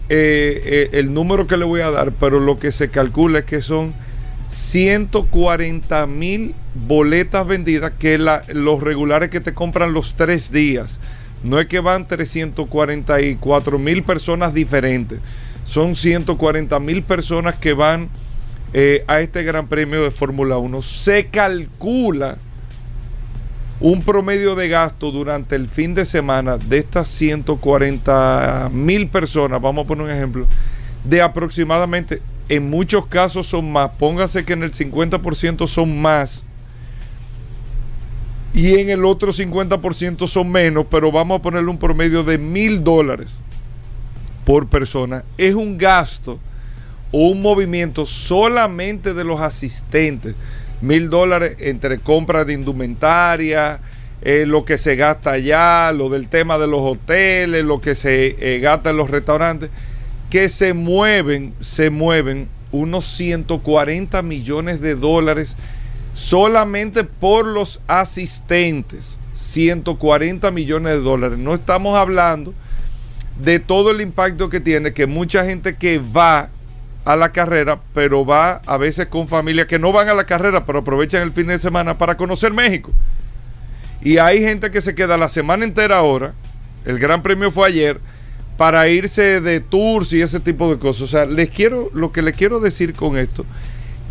[0.09, 3.45] eh, eh, el número que le voy a dar, pero lo que se calcula es
[3.45, 3.93] que son
[4.49, 6.55] 140 mil
[6.87, 10.99] boletas vendidas, que la, los regulares que te compran los tres días.
[11.43, 15.19] No es que van 344 mil personas diferentes,
[15.63, 18.09] son 140 mil personas que van
[18.73, 20.81] eh, a este Gran Premio de Fórmula 1.
[20.81, 22.37] Se calcula
[23.81, 29.85] un promedio de gasto durante el fin de semana de estas 140 mil personas, vamos
[29.85, 30.45] a poner un ejemplo,
[31.03, 36.43] de aproximadamente, en muchos casos son más, póngase que en el 50% son más
[38.53, 42.83] y en el otro 50% son menos, pero vamos a ponerle un promedio de mil
[42.83, 43.41] dólares
[44.45, 45.23] por persona.
[45.37, 46.39] Es un gasto
[47.11, 50.35] un movimiento solamente de los asistentes.
[50.81, 53.79] Mil dólares entre compras de indumentaria,
[54.21, 58.35] eh, lo que se gasta allá, lo del tema de los hoteles, lo que se
[58.39, 59.69] eh, gasta en los restaurantes,
[60.29, 65.57] que se mueven, se mueven unos 140 millones de dólares
[66.13, 71.37] solamente por los asistentes, 140 millones de dólares.
[71.37, 72.53] No estamos hablando
[73.41, 76.49] de todo el impacto que tiene, que mucha gente que va
[77.05, 80.65] a la carrera, pero va a veces con familias que no van a la carrera,
[80.65, 82.91] pero aprovechan el fin de semana para conocer México.
[84.01, 86.33] Y hay gente que se queda la semana entera ahora,
[86.85, 87.99] el Gran Premio fue ayer,
[88.57, 91.01] para irse de tours y ese tipo de cosas.
[91.01, 93.45] O sea, les quiero, lo que les quiero decir con esto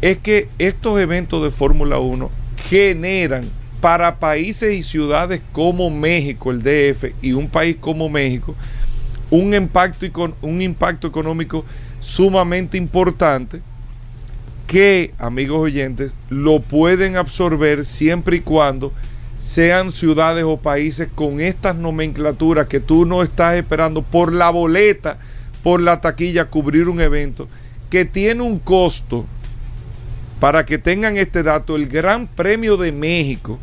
[0.01, 2.31] es que estos eventos de Fórmula 1
[2.69, 3.45] generan
[3.81, 8.55] para países y ciudades como México, el DF, y un país como México,
[9.31, 10.07] un impacto,
[10.43, 11.65] un impacto económico
[12.01, 13.61] sumamente importante
[14.67, 18.93] que, amigos oyentes, lo pueden absorber siempre y cuando
[19.39, 25.19] sean ciudades o países con estas nomenclaturas que tú no estás esperando por la boleta,
[25.63, 27.49] por la taquilla, cubrir un evento
[27.89, 29.27] que tiene un costo
[30.39, 33.59] para que tengan este dato, el Gran Premio de México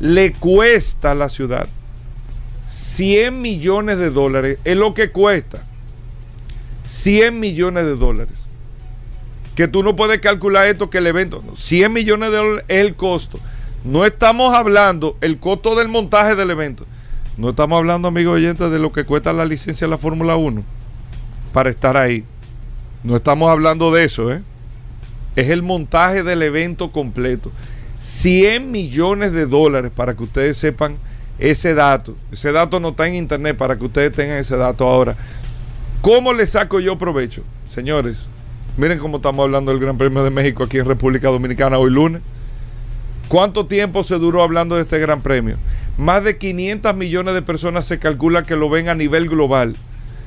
[0.00, 1.68] le cuesta a la ciudad
[2.68, 4.58] 100 millones de dólares.
[4.64, 5.62] Es lo que cuesta.
[6.90, 8.46] 100 millones de dólares.
[9.54, 11.42] Que tú no puedes calcular esto que el evento.
[11.54, 13.38] 100 millones de dólares es el costo.
[13.84, 16.84] No estamos hablando el costo del montaje del evento.
[17.36, 20.64] No estamos hablando, amigos oyentes, de lo que cuesta la licencia de la Fórmula 1
[21.52, 22.24] para estar ahí.
[23.04, 24.42] No estamos hablando de eso, ¿eh?
[25.36, 27.52] es el montaje del evento completo.
[28.00, 30.96] 100 millones de dólares para que ustedes sepan
[31.38, 32.16] ese dato.
[32.32, 35.16] Ese dato no está en internet para que ustedes tengan ese dato ahora.
[36.02, 37.44] ¿Cómo le saco yo provecho?
[37.66, 38.24] Señores,
[38.78, 42.22] miren cómo estamos hablando del Gran Premio de México aquí en República Dominicana hoy lunes.
[43.28, 45.56] ¿Cuánto tiempo se duró hablando de este Gran Premio?
[45.98, 49.76] Más de 500 millones de personas se calcula que lo ven a nivel global.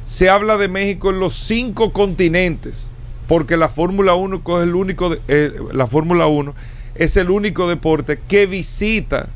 [0.06, 2.88] Se habla de México en los cinco continentes
[3.28, 6.54] porque la Fórmula 1 es el único eh, la Fórmula 1
[6.94, 9.28] es el único deporte que visita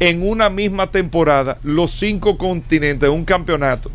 [0.00, 3.90] en una misma temporada los cinco continentes, un campeonato.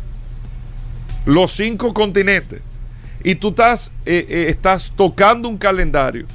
[1.26, 2.60] Los cinco continentes.
[3.22, 6.26] Y tú estás, eh, eh, estás tocando un calendario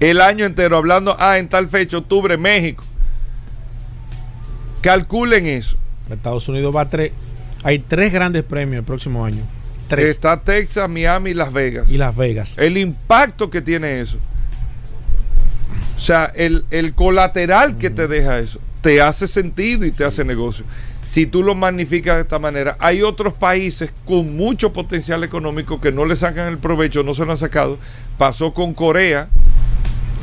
[0.00, 2.84] el año entero, hablando, ah, en tal fecha, octubre, México.
[4.82, 5.76] Calculen eso.
[6.10, 7.12] Estados Unidos va a tres.
[7.62, 9.42] Hay tres grandes premios el próximo año.
[9.90, 11.90] Está Texas, Miami y Las Vegas.
[11.90, 12.58] Y Las Vegas.
[12.58, 14.18] El impacto que tiene eso.
[15.96, 16.64] O sea, el,
[16.94, 20.64] colateral que te deja eso, te hace sentido y te hace negocio.
[21.06, 25.92] Si tú lo magnificas de esta manera, hay otros países con mucho potencial económico que
[25.92, 27.78] no le sacan el provecho, no se lo han sacado.
[28.18, 29.28] Pasó con Corea,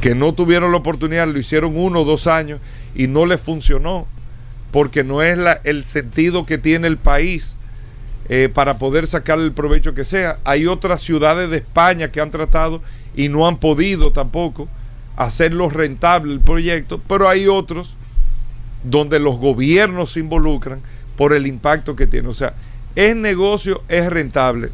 [0.01, 2.59] que no tuvieron la oportunidad, lo hicieron uno o dos años
[2.93, 4.07] y no les funcionó,
[4.71, 7.55] porque no es el sentido que tiene el país
[8.27, 10.39] eh, para poder sacar el provecho que sea.
[10.43, 12.81] Hay otras ciudades de España que han tratado
[13.15, 14.67] y no han podido tampoco
[15.15, 17.95] hacerlo rentable el proyecto, pero hay otros
[18.83, 20.81] donde los gobiernos se involucran
[21.15, 22.27] por el impacto que tiene.
[22.27, 22.53] O sea,
[22.95, 24.69] es negocio, es rentable.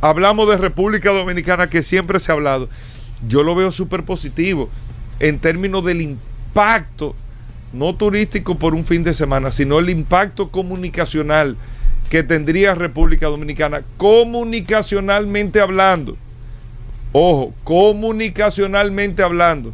[0.00, 2.68] Hablamos de República Dominicana que siempre se ha hablado.
[3.26, 4.68] Yo lo veo súper positivo
[5.20, 7.14] en términos del impacto,
[7.72, 11.56] no turístico por un fin de semana, sino el impacto comunicacional
[12.10, 16.16] que tendría República Dominicana comunicacionalmente hablando.
[17.12, 19.72] Ojo, comunicacionalmente hablando.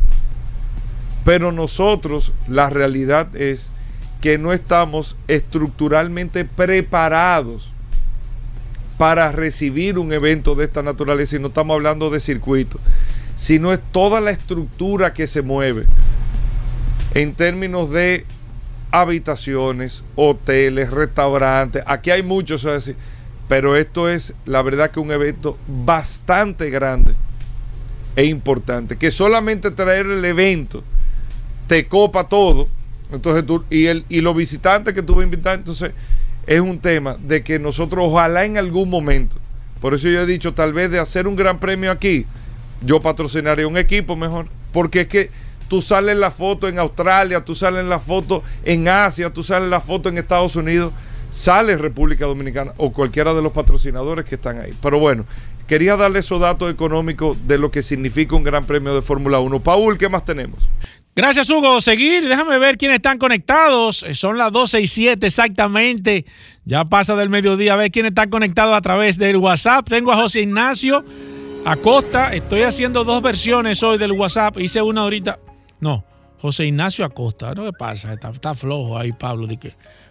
[1.25, 3.71] Pero nosotros, la realidad es
[4.21, 7.73] que no estamos estructuralmente preparados
[8.99, 11.37] para recibir un evento de esta naturaleza.
[11.37, 12.79] Y no estamos hablando de circuito,
[13.35, 15.87] sino es toda la estructura que se mueve
[17.15, 18.27] en términos de
[18.91, 21.83] habitaciones, hoteles, restaurantes.
[21.87, 22.67] Aquí hay muchos,
[23.49, 27.15] pero esto es la verdad que un evento bastante grande
[28.17, 28.97] es importante.
[28.97, 30.85] Que solamente traer el evento
[31.71, 32.67] te copa todo.
[33.13, 35.93] Entonces tú, y, el, y los visitantes que tú vas entonces
[36.45, 39.37] es un tema de que nosotros ojalá en algún momento,
[39.81, 42.27] por eso yo he dicho, tal vez de hacer un gran premio aquí,
[42.85, 44.49] yo patrocinaría un equipo mejor.
[44.73, 45.31] Porque es que
[45.69, 49.81] tú sales la foto en Australia, tú sales la foto en Asia, tú sales la
[49.81, 50.93] foto en Estados Unidos,
[51.31, 54.75] sale República Dominicana o cualquiera de los patrocinadores que están ahí.
[54.83, 55.25] Pero bueno,
[55.69, 59.61] quería darle esos datos económicos de lo que significa un gran premio de Fórmula 1.
[59.61, 60.69] Paul, ¿qué más tenemos?
[61.17, 61.81] Gracias, Hugo.
[61.81, 64.05] Seguir, déjame ver quiénes están conectados.
[64.05, 66.25] Eh, son las 12 y 7 exactamente.
[66.65, 69.89] Ya pasa del mediodía a ver quiénes están conectados a través del WhatsApp.
[69.89, 71.05] Tengo a José Ignacio
[71.65, 72.33] Acosta.
[72.33, 74.59] Estoy haciendo dos versiones hoy del WhatsApp.
[74.59, 75.41] Hice una ahorita.
[75.81, 76.05] No,
[76.41, 77.55] José Ignacio Acosta.
[77.55, 78.13] ¿No qué pasa?
[78.13, 79.49] Está, flojo ahí, Pablo.
[79.49, 79.59] De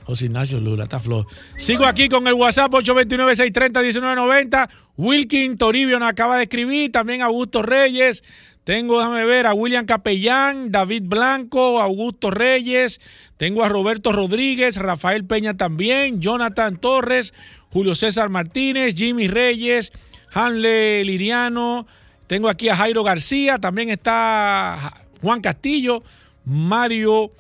[0.04, 1.28] José Ignacio Lula, está flojo.
[1.56, 4.70] Sigo aquí con el WhatsApp 829-630-1990.
[4.98, 6.92] Wilkin Toribio nos acaba de escribir.
[6.92, 8.24] También Augusto Reyes.
[8.70, 13.02] Tengo, déjame ver, a William Capellán, David Blanco, Augusto Reyes.
[13.36, 17.34] Tengo a Roberto Rodríguez, Rafael Peña también, Jonathan Torres,
[17.72, 19.92] Julio César Martínez, Jimmy Reyes,
[20.32, 21.88] Hanle Liriano.
[22.28, 26.04] Tengo aquí a Jairo García, también está Juan Castillo,
[26.46, 27.32] Mario,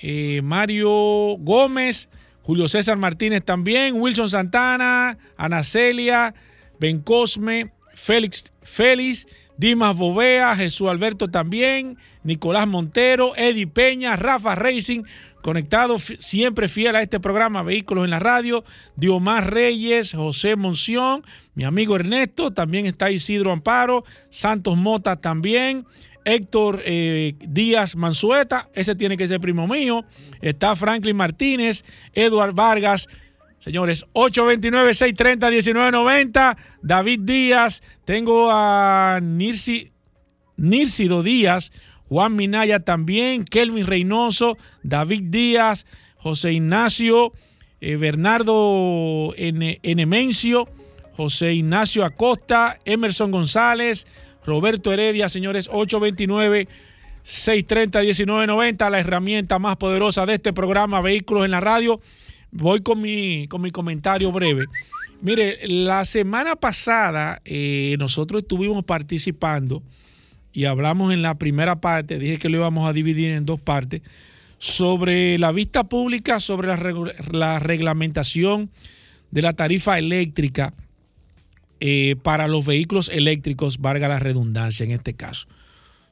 [0.00, 2.08] eh, Mario Gómez,
[2.40, 6.32] Julio César Martínez también, Wilson Santana, Ana Celia,
[6.78, 9.26] Ben Cosme, Félix, Félix
[9.60, 15.02] Dimas Bovea, Jesús Alberto también, Nicolás Montero, Eddie Peña, Rafa Racing,
[15.42, 18.64] conectado siempre fiel a este programa Vehículos en la Radio,
[18.96, 21.22] Diomar Reyes, José Monción,
[21.54, 25.84] mi amigo Ernesto, también está Isidro Amparo, Santos Mota también,
[26.24, 30.06] Héctor eh, Díaz Mansueta, ese tiene que ser primo mío,
[30.40, 31.84] está Franklin Martínez,
[32.14, 33.08] Eduard Vargas,
[33.60, 36.56] Señores, 829-630-1990.
[36.82, 37.84] David Díaz.
[38.06, 39.92] Tengo a Nirsi,
[40.56, 41.70] Nirsido Díaz.
[42.08, 43.44] Juan Minaya también.
[43.44, 44.56] Kelvin Reynoso.
[44.82, 45.84] David Díaz.
[46.16, 47.32] José Ignacio.
[47.82, 50.66] Eh, Bernardo Enemencio.
[51.18, 52.78] José Ignacio Acosta.
[52.86, 54.06] Emerson González.
[54.46, 55.28] Roberto Heredia.
[55.28, 56.66] Señores, 829
[57.22, 62.00] 630-1990, la herramienta más poderosa de este programa, Vehículos en la Radio
[62.52, 64.66] voy con mi, con mi comentario breve.
[65.22, 69.82] Mire, la semana pasada eh, nosotros estuvimos participando
[70.52, 74.02] y hablamos en la primera parte, dije que lo íbamos a dividir en dos partes,
[74.58, 76.76] sobre la vista pública, sobre la,
[77.32, 78.70] la reglamentación
[79.30, 80.74] de la tarifa eléctrica
[81.80, 85.48] eh, para los vehículos eléctricos, valga la redundancia en este caso.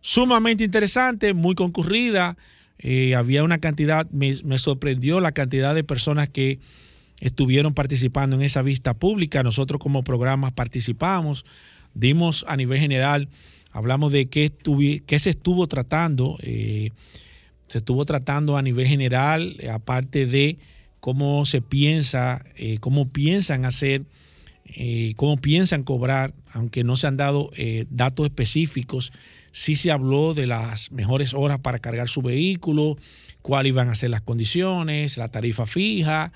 [0.01, 2.39] Sumamente interesante, muy concurrida.
[2.79, 6.61] Eh, había una cantidad, me, sorprendió la cantidad de personas que
[7.21, 9.43] estuvieron participando en esa vista pública.
[9.43, 11.45] Nosotros como programa participamos,
[11.95, 13.29] dimos a nivel general,
[13.73, 14.53] hablamos de qué,
[15.07, 16.39] qué se estuvo tratando.
[16.43, 16.91] Eh,
[17.67, 20.57] se estuvo tratando a nivel general, eh, aparte de
[21.01, 22.45] cómo se piensa,
[22.81, 24.05] cómo piensan hacer,
[25.15, 27.51] cómo piensan cobrar, aunque no se han dado
[27.89, 29.13] datos específicos
[29.51, 32.97] sí se habló de las mejores horas para cargar su vehículo,
[33.43, 36.33] cuáles iban a ser las condiciones, la tarifa fija.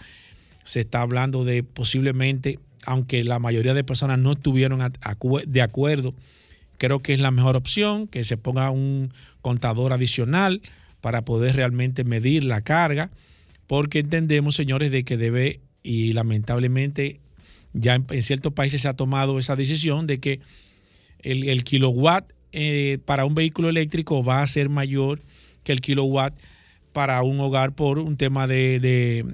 [0.64, 4.92] Se está hablando de posiblemente, aunque la mayoría de personas no estuvieron
[5.46, 6.14] de acuerdo,
[6.78, 10.62] creo que es la mejor opción, que se ponga un contador adicional
[11.00, 13.10] para poder realmente medir la carga,
[13.66, 17.20] porque entendemos, señores, de que debe, y lamentablemente
[17.72, 20.40] ya en, ciertos países se ha tomado esa decisión de que
[21.20, 25.20] el, el kilowatt eh, para un vehículo eléctrico va a ser mayor
[25.64, 26.34] que el kilowatt
[26.92, 29.24] para un hogar por un tema de,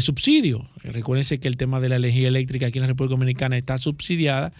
[0.00, 0.68] subsidio.
[0.82, 4.52] Recuérdense que el tema de la energía eléctrica aquí en la República Dominicana está subsidiada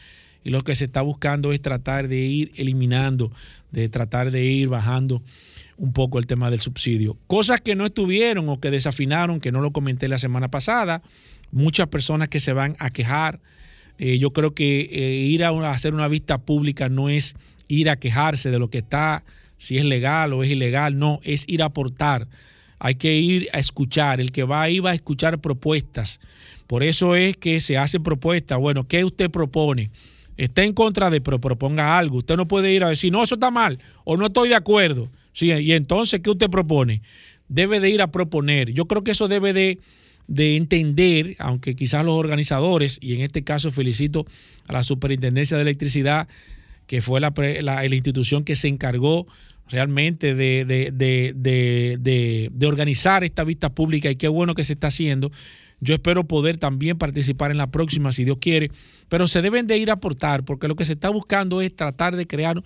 [0.44, 3.32] y lo que se está buscando es tratar de ir eliminando,
[3.72, 5.22] de tratar de ir bajando
[5.76, 7.16] un poco el tema del subsidio.
[7.26, 11.02] Cosas que no estuvieron o que desafinaron, que no lo comenté la semana pasada,
[11.50, 13.40] muchas personas que se van a quejar.
[13.98, 17.36] Eh, yo creo que eh, ir a hacer una vista pública no es
[17.68, 19.24] ir a quejarse de lo que está,
[19.56, 22.26] si es legal o es ilegal, no, es ir a aportar.
[22.78, 24.20] Hay que ir a escuchar.
[24.20, 26.20] El que va ahí va a escuchar propuestas.
[26.66, 28.58] Por eso es que se hacen propuestas.
[28.58, 29.90] Bueno, ¿qué usted propone?
[30.36, 32.18] Está en contra de, pero proponga algo.
[32.18, 35.08] Usted no puede ir a decir, no, eso está mal o no estoy de acuerdo.
[35.32, 37.02] Sí, y entonces, ¿qué usted propone?
[37.48, 38.72] Debe de ir a proponer.
[38.72, 39.78] Yo creo que eso debe de,
[40.26, 44.26] de entender, aunque quizás los organizadores, y en este caso felicito
[44.68, 46.28] a la Superintendencia de Electricidad,
[46.86, 49.26] que fue la, institución que se encargó
[49.68, 55.30] realmente de, de, organizar esta vista pública y qué bueno que se está haciendo.
[55.80, 58.70] Yo espero poder también participar en la próxima, si Dios quiere,
[59.08, 62.16] pero se deben de ir a aportar, porque lo que se está buscando es tratar
[62.16, 62.62] de crear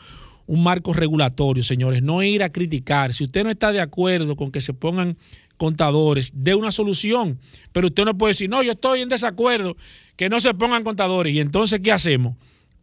[0.47, 3.13] un marco regulatorio, señores, no ir a criticar.
[3.13, 5.17] Si usted no está de acuerdo con que se pongan
[5.59, 7.39] contadores, dé una solución.
[7.73, 9.77] Pero usted no puede decir, no, yo estoy en desacuerdo,
[10.17, 11.35] que no se pongan contadores.
[11.35, 12.37] Y entonces, ¿qué hacemos?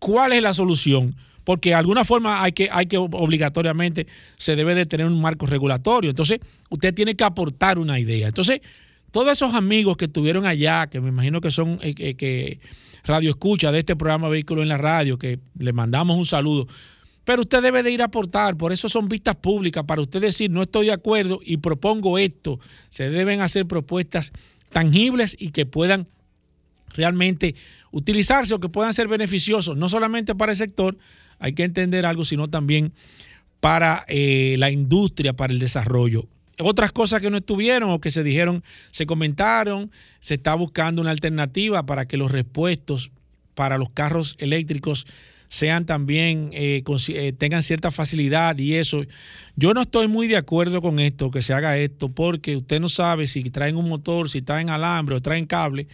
[0.05, 1.15] ¿Cuál es la solución?
[1.43, 4.05] Porque de alguna forma hay que, hay que obligatoriamente
[4.37, 6.11] se debe de tener un marco regulatorio.
[6.11, 8.27] Entonces, usted tiene que aportar una idea.
[8.27, 8.61] Entonces,
[9.09, 12.59] todos esos amigos que estuvieron allá, que me imagino que son eh, eh, que
[13.03, 16.67] radio escucha de este programa Vehículo en la Radio, que le mandamos un saludo.
[17.23, 20.51] Pero usted debe de ir a aportar, por eso son vistas públicas, para usted decir,
[20.51, 22.59] no estoy de acuerdo y propongo esto.
[22.89, 24.33] Se deben hacer propuestas
[24.69, 26.07] tangibles y que puedan
[26.95, 27.55] realmente
[27.91, 30.97] utilizarse o que puedan ser beneficiosos, no solamente para el sector,
[31.39, 32.93] hay que entender algo, sino también
[33.59, 36.27] para eh, la industria, para el desarrollo.
[36.59, 41.11] Otras cosas que no estuvieron o que se dijeron, se comentaron, se está buscando una
[41.11, 43.11] alternativa para que los repuestos
[43.55, 45.07] para los carros eléctricos
[45.47, 49.03] sean también, eh, eh, tengan cierta facilidad y eso.
[49.55, 52.89] Yo no estoy muy de acuerdo con esto, que se haga esto, porque usted no
[52.89, 55.87] sabe si traen un motor, si traen alambre o traen cable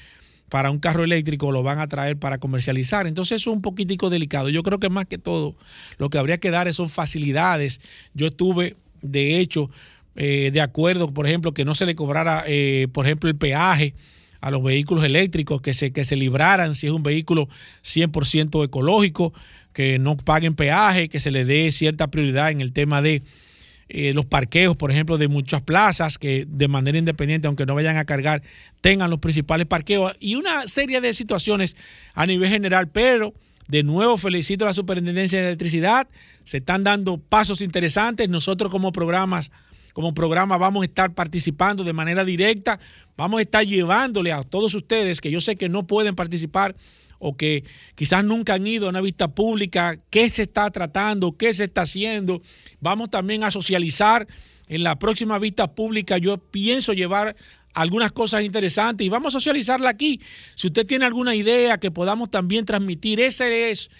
[0.52, 3.08] para un carro eléctrico, lo van a traer para comercializar.
[3.08, 4.50] Entonces eso es un poquitico delicado.
[4.50, 5.56] Yo creo que más que todo
[5.98, 7.80] lo que habría que dar son facilidades.
[8.14, 9.70] Yo estuve, de hecho,
[10.18, 12.44] eh, de acuerdo, por ejemplo, que no se le cobrara,
[12.92, 13.94] por ejemplo, el peaje
[14.42, 17.48] a los vehículos eléctricos, que se, que se libraran si es un vehículo
[17.86, 19.34] 100% ecológico,
[19.72, 23.22] que no paguen peaje, que se le dé cierta prioridad en el tema de
[23.94, 27.98] eh, los parqueos, por ejemplo, de muchas plazas, que de manera independiente, aunque no vayan
[27.98, 28.42] a cargar,
[28.82, 31.76] tengan los principales parqueos y una serie de situaciones
[32.14, 33.34] a nivel general, pero...
[33.68, 36.10] De nuevo felicito a la Superintendencia de Electricidad.
[36.44, 38.28] Se están dando pasos interesantes.
[38.28, 39.50] Nosotros como programas
[39.94, 42.80] como programa vamos a estar participando de manera directa,
[43.18, 46.76] vamos a estar llevándole a todos ustedes que yo sé que no pueden participar
[47.22, 47.64] o que
[47.96, 51.84] quizás nunca han ido a una vista pública, qué se está tratando, qué se está
[51.84, 52.42] haciendo.
[52.80, 54.28] Vamos también a socializar.
[54.68, 57.36] En la próxima vista pública yo pienso llevar
[57.74, 60.20] algunas cosas interesantes y vamos a socializarla aquí.
[60.56, 63.92] Si usted tiene alguna idea que podamos también transmitir, esa es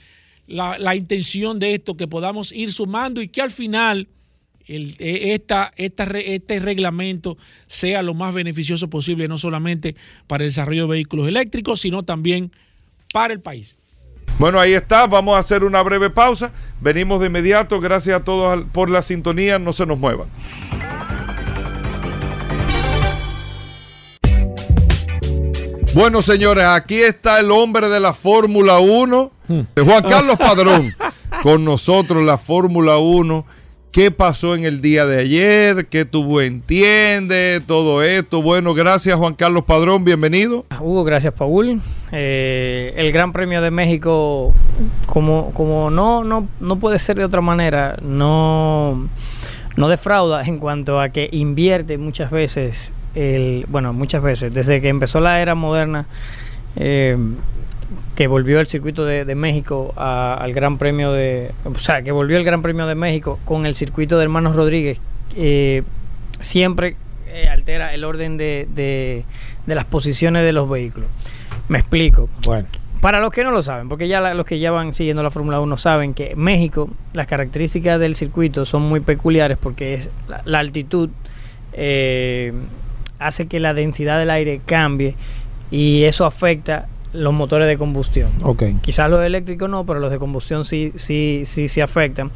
[0.48, 4.08] la, intención de esto, que podamos ir sumando y que al final
[4.68, 9.96] e, esta, este reglamento sea lo más beneficioso posible, no solamente
[10.26, 12.52] para el desarrollo de vehículos eléctricos, sino también
[13.12, 13.78] para el país.
[14.40, 18.66] Bueno, ahí está, vamos a hacer una breve pausa, venimos de inmediato, gracias a todos
[18.72, 20.30] por la sintonía, no se nos muevan.
[25.94, 29.62] Bueno, señores, aquí está el hombre de la Fórmula 1, hmm.
[29.86, 30.96] Juan Carlos Padrón,
[31.44, 33.46] con nosotros la Fórmula 1
[33.92, 38.42] qué pasó en el día de ayer, qué tuvo entiende, todo esto.
[38.42, 40.66] Bueno, gracias Juan Carlos Padrón, bienvenido.
[40.80, 41.82] Hugo, gracias Paul.
[42.14, 44.54] Eh, el Gran Premio de México,
[45.08, 49.10] como, como no, no, no puede ser de otra manera, no,
[49.76, 54.88] no defrauda en cuanto a que invierte muchas veces, el, bueno, muchas veces, desde que
[54.88, 56.06] empezó la era moderna.
[56.78, 57.18] Eh,
[58.16, 61.52] que volvió el circuito de, México al Gran Premio de.
[61.66, 65.00] O sea, que volvió el Gran Premio de México con el circuito de Hermanos Rodríguez,
[65.36, 65.84] eh,
[66.40, 66.96] siempre
[67.28, 69.26] eh, altera el orden de, de,
[69.66, 71.10] las posiciones de los vehículos.
[71.68, 72.30] Me explico.
[72.46, 72.68] Bueno.
[73.00, 75.60] Para los que no lo saben, porque ya los que ya van siguiendo la Fórmula
[75.60, 80.10] 1 saben que México, las características del circuito son muy peculiares porque es
[80.46, 81.10] la, altitud
[81.74, 82.54] eh,
[83.18, 85.16] hace que la densidad del aire cambie
[85.72, 88.32] y eso afecta los motores de combustión.
[88.42, 88.76] Okay.
[88.82, 92.32] Quizás los eléctricos no, pero los de combustión sí, sí, sí se afectan.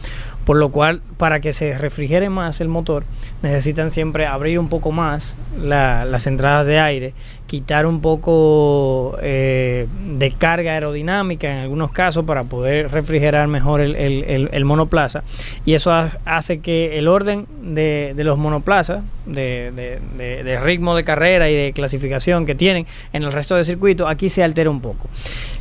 [0.45, 3.03] Por lo cual, para que se refrigere más el motor,
[3.41, 7.13] necesitan siempre abrir un poco más las entradas de aire,
[7.55, 9.87] quitar un poco eh,
[10.17, 15.23] de carga aerodinámica en algunos casos para poder refrigerar mejor el, monoplaza.
[15.63, 15.93] Y eso
[16.25, 19.71] hace que el orden de, los monoplazas, de,
[20.17, 24.27] de, ritmo de carrera y de clasificación que tienen en el resto del circuito, aquí
[24.27, 25.07] se altera un poco.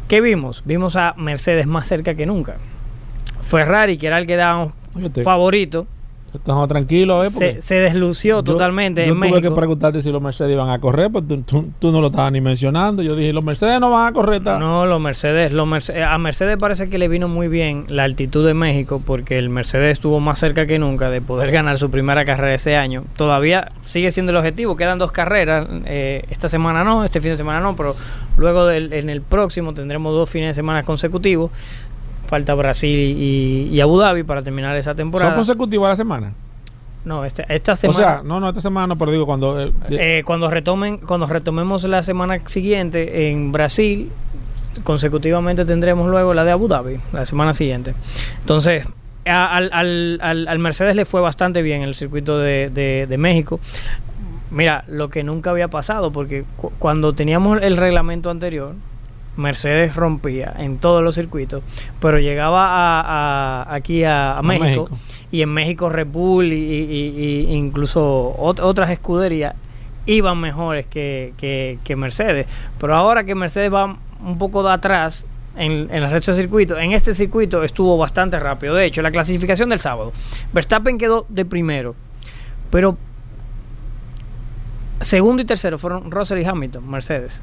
[0.08, 0.62] ¿Qué vimos?
[0.64, 2.56] Vimos a Mercedes más cerca que nunca.
[3.40, 4.72] Ferrari, que era el que dábamos
[5.22, 5.86] favorito,
[6.34, 7.58] Estamos tranquilos, ¿eh?
[7.60, 11.92] se, deslució totalmente yo tuve que preguntarte si los Mercedes iban a correr, pues tú,
[11.92, 13.02] no lo estabas ni mencionando.
[13.02, 14.42] Yo dije, los Mercedes no van a correr.
[14.42, 18.46] No, los Mercedes, los Mercedes, a Mercedes parece que le vino muy bien la altitud
[18.46, 22.24] de México porque el Mercedes estuvo más cerca que nunca de poder ganar su primera
[22.24, 23.04] carrera ese año.
[23.16, 25.66] Todavía sigue siendo el objetivo, quedan dos carreras.
[25.86, 27.94] Eh, esta semana no, este fin de semana no, pero
[28.36, 31.50] luego en el próximo tendremos dos fines de semana consecutivos
[32.34, 35.30] falta Brasil y, Abu Dhabi para terminar esa temporada.
[35.30, 36.32] ¿Son consecutivas la semana?
[37.04, 37.96] No, este, esta semana.
[37.98, 39.60] O sea, no, no, esta semana no, pero digo cuando.
[39.62, 44.10] Eh, eh, cuando retomen, cuando retomemos la semana siguiente en Brasil,
[44.82, 47.94] consecutivamente tendremos luego la de Abu Dhabi, la semana siguiente.
[48.40, 48.84] Entonces,
[49.26, 53.18] al, al- al- al Mercedes le fue bastante bien en el circuito de, de- de
[53.18, 53.60] México.
[54.50, 58.74] Mira, lo que nunca había pasado, porque cu- cuando teníamos el reglamento anterior,
[59.36, 61.62] Mercedes rompía en todos los circuitos,
[62.00, 63.00] pero llegaba a,
[63.64, 64.88] a- aquí a, México, México.
[65.32, 69.54] y en México Red Bull y, y- y- y incluso ot- otras escuderías
[70.06, 72.46] iban mejores que, que- que Mercedes.
[72.78, 75.26] Pero ahora que Mercedes va un poco de atrás
[75.56, 78.74] en, en el resto del circuito, en este circuito estuvo bastante rápido.
[78.74, 80.12] De hecho, la clasificación del sábado,
[80.52, 81.94] Verstappen quedó de primero,
[82.70, 82.96] pero
[85.00, 87.42] segundo y tercero fueron Russell y Hamilton, Mercedes.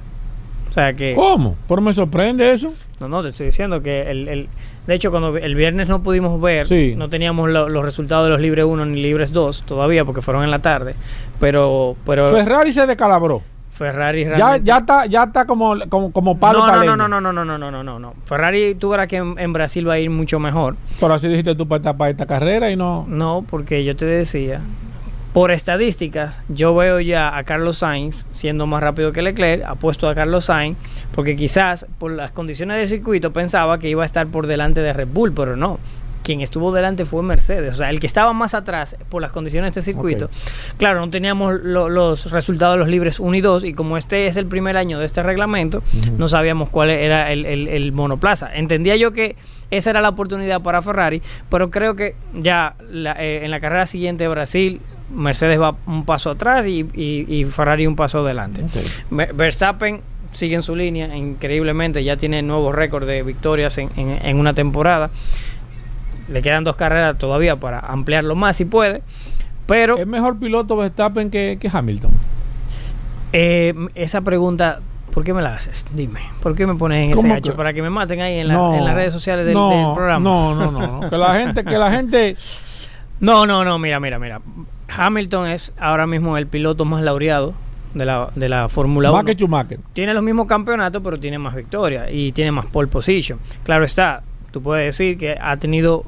[0.72, 1.14] O sea que...
[1.14, 1.56] ¿Cómo?
[1.68, 2.74] ¿Por me sorprende eso?
[3.00, 4.50] No, no, te estoy diciendo que el, el-
[4.88, 6.94] de hecho cuando el viernes no pudimos ver, Sí.
[6.98, 10.44] no teníamos lo- los resultados de los libres 1 ni libres 2 todavía porque fueron
[10.44, 10.96] en la tarde,
[11.40, 13.42] pero pero Ferrari se descalabró.
[13.72, 17.34] Ferrari Ya, ya está, ya está como, como, como palo no, no, no, no, no,
[17.34, 18.14] no, no, no, no, no, no.
[18.26, 20.76] Ferrari tú verás que en, en Brasil va a ir mucho mejor.
[21.00, 23.06] Pero así dijiste tú para esta, para esta carrera y no.
[23.08, 24.62] No, porque yo te decía,
[25.34, 30.16] por estadísticas, yo veo ya a Carlos Sainz siendo más rápido que Leclerc, apuesto a
[30.16, 30.78] Carlos Sainz,
[31.16, 34.92] porque quizás por las condiciones del circuito pensaba que iba a estar por delante de
[34.92, 35.80] Red Bull, pero no.
[36.24, 39.74] Quien estuvo delante fue Mercedes, o sea, el que estaba más atrás por las condiciones
[39.74, 40.30] de este circuito.
[40.78, 44.28] Claro, no teníamos lo- los resultados de los libres 1 y 2, y como este
[44.28, 45.82] es el primer año de este reglamento,
[46.18, 48.54] no sabíamos cuál era el, el- el monoplaza.
[48.54, 49.36] Entendía yo que
[49.72, 53.86] esa era la oportunidad para Ferrari, pero creo que ya la- eh, en la carrera
[53.88, 54.82] siguiente de Brasil,
[55.14, 58.64] Mercedes va un paso atrás y, y- y Ferrari un paso adelante.
[59.10, 60.02] Verstappen
[60.32, 64.54] sigue en su línea, increíblemente, ya tiene nuevos récords de victorias en, en- en una
[64.54, 65.10] temporada.
[66.30, 69.02] Le quedan dos carreras todavía para ampliarlo más si puede.
[69.66, 72.12] Pero Es mejor piloto Verstappen que, que Hamilton.
[73.34, 74.80] eh, esa pregunta,
[75.14, 75.86] ¿por qué me la haces?
[75.94, 77.52] Dime, ¿por qué me pones en ese que?
[77.52, 79.94] Para que me maten ahí en, la- No, en las redes sociales del, no, del
[79.94, 80.24] programa.
[80.30, 81.10] No, no, no, no.
[81.10, 82.36] Que la gente, que la gente.
[83.22, 84.42] No, no, no, mira, mira, mira.
[84.96, 87.54] Hamilton es ahora mismo el piloto más laureado
[87.94, 89.18] de la, de la Fórmula 1.
[89.18, 89.80] Más que Schumacher.
[89.94, 93.40] Tiene los mismos campeonatos, pero tiene más victorias y tiene más pole position.
[93.64, 96.04] Claro está, tú puedes decir que ha tenido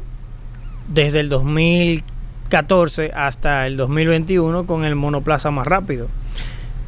[0.88, 6.08] desde el 2014 hasta el 2021 con el monoplaza más rápido.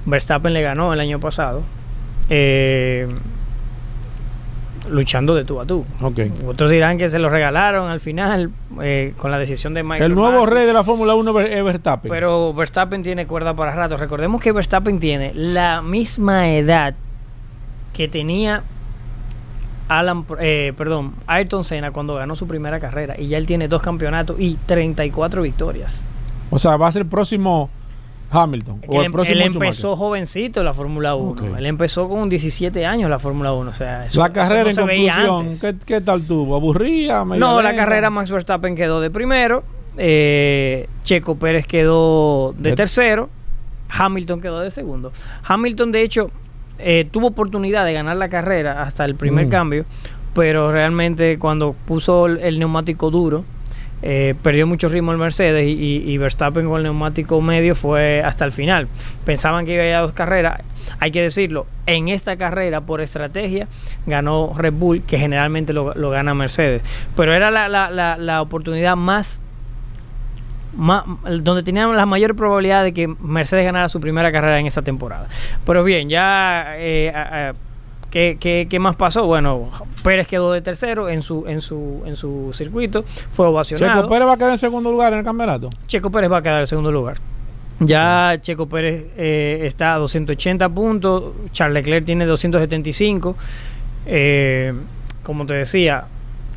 [0.06, 1.64] Verstappen le ganó el año pasado,
[2.30, 3.08] eh,
[4.90, 5.86] luchando de tú a tú.
[6.02, 6.20] Ok.
[6.48, 10.16] Otros dirán que se lo regalaron al final eh, con la decisión de Michael El
[10.16, 10.54] nuevo Masi.
[10.54, 12.10] rey de la Fórmula 1 es Verstappen.
[12.12, 13.98] Pero Verstappen tiene cuerda para rato.
[13.98, 16.94] Recordemos que Verstappen tiene la misma edad
[17.94, 18.64] que tenía
[19.88, 23.82] Alan, eh, perdón, Ayrton Senna cuando ganó su primera carrera y ya él tiene dos
[23.82, 26.04] campeonatos y 34 victorias.
[26.50, 27.70] o sea, va a ser el próximo
[28.36, 28.82] Hamilton.
[28.84, 29.46] El él, él Schumacher.
[29.56, 31.32] empezó jovencito en la Fórmula 1.
[31.32, 31.58] Ok.
[31.58, 33.70] Él empezó con 17 años la Fórmula 1.
[33.70, 35.58] O sea, eso, La eso carrera no en conclusión.
[35.60, 36.60] ¿qué, qué tal tuvo?
[36.74, 39.64] Media No, la carrera Max Verstappen quedó de primero,
[39.98, 43.30] eh, Checo Pérez quedó de tercero,
[43.90, 45.12] Hamilton quedó de segundo.
[45.44, 46.32] Hamilton, de hecho,
[46.80, 49.50] eh, tuvo oportunidad de ganar la carrera hasta el primer Mm.
[49.50, 49.86] cambio,
[50.34, 53.46] pero realmente cuando puso el, el neumático duro,
[54.08, 58.52] eh, perdió mucho ritmo el Mercedes y, Verstappen con el neumático medio fue hasta el
[58.52, 58.88] final.
[59.26, 60.62] Pensaban que iba a ir a dos carreras.
[61.00, 63.68] Hay que decirlo, en esta carrera, por estrategia,
[64.06, 66.84] ganó Red Bull, que generalmente lo, gana Mercedes.
[67.16, 69.42] Pero era la, la- la- oportunidad más,
[71.42, 75.28] donde tenían la mayor probabilidad de que Mercedes ganara su primera carrera en esta temporada.
[75.66, 77.54] Pero bien, ya eh,
[78.16, 79.26] ¿Qué, qué, qué más pasó?
[79.26, 79.70] Bueno,
[80.02, 83.04] Pérez quedó de tercero en su, en su, en su circuito,
[83.34, 84.04] fue ovacionado.
[84.04, 85.68] Checo Pérez va a quedar en segundo lugar en el campeonato.
[85.86, 87.18] Checo Pérez va a quedar en segundo lugar.
[87.82, 93.36] Ya Checo Pérez eh, está a 280 puntos, Charles Leclerc tiene 275.
[94.06, 94.74] Eh,
[95.22, 96.06] como te decía,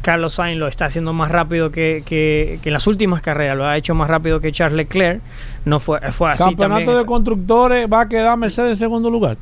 [0.00, 3.66] Carlos Sainz lo está haciendo más rápido que, que- que en las últimas carreras, lo
[3.66, 5.20] ha hecho más rápido que Charles Leclerc.
[5.64, 6.98] No fue, fue así Campeonato también.
[7.00, 9.36] de constructores va a quedar Mercedes en segundo lugar.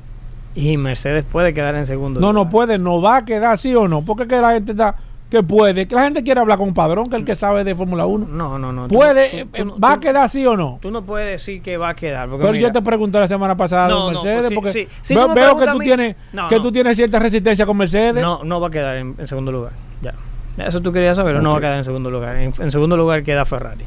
[0.57, 2.51] Y Mercedes puede quedar en segundo No, no lugar.
[2.51, 4.03] puede, no va a quedar sí o no.
[4.03, 4.97] Porque que la gente está
[5.31, 7.75] que puede, que la gente quiere hablar con Padrón, que es el que sabe de
[7.75, 8.27] Fórmula 1.
[8.31, 8.87] No, no, no.
[8.89, 10.79] Puede, tú- eh, tú no- va a quedar sí o no.
[10.81, 12.29] Tú no puedes decir que va a quedar.
[12.29, 14.97] Porque Pero mira, yo te pregunté la semana pasada No, no, Mercedes, pues sí, porque
[15.03, 15.15] sí.
[15.35, 16.63] Veo, que tú mí- tienes No, que no.
[16.63, 18.23] tú tienes cierta resistencia con Mercedes.
[18.23, 19.73] No, no va a quedar en, en segundo lugar.
[20.01, 20.15] Ya.
[20.65, 22.37] Eso tú querías saber, no va a quedar en segundo lugar.
[22.37, 23.85] En, en segundo lugar queda Ferrari.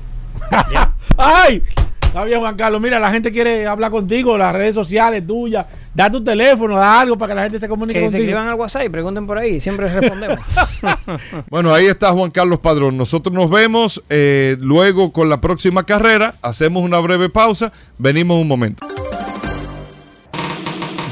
[1.17, 1.63] ¡Ay!
[2.01, 2.81] Está bien, Juan Carlos.
[2.81, 5.65] Mira, la gente quiere hablar contigo, las redes sociales tuyas.
[5.93, 8.21] Da tu teléfono, da algo para que la gente se comunique Que contigo.
[8.23, 10.39] escriban al WhatsApp y pregunten por ahí, siempre respondemos.
[11.49, 12.95] Bueno, ahí está Juan Carlos Padrón.
[12.97, 16.35] Nosotros nos vemos eh, luego con la próxima carrera.
[16.41, 17.71] Hacemos una breve pausa.
[17.97, 18.85] Venimos un momento.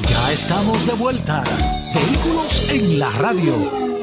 [0.07, 1.43] Ya estamos de vuelta.
[1.93, 3.97] Vehículos en la radio.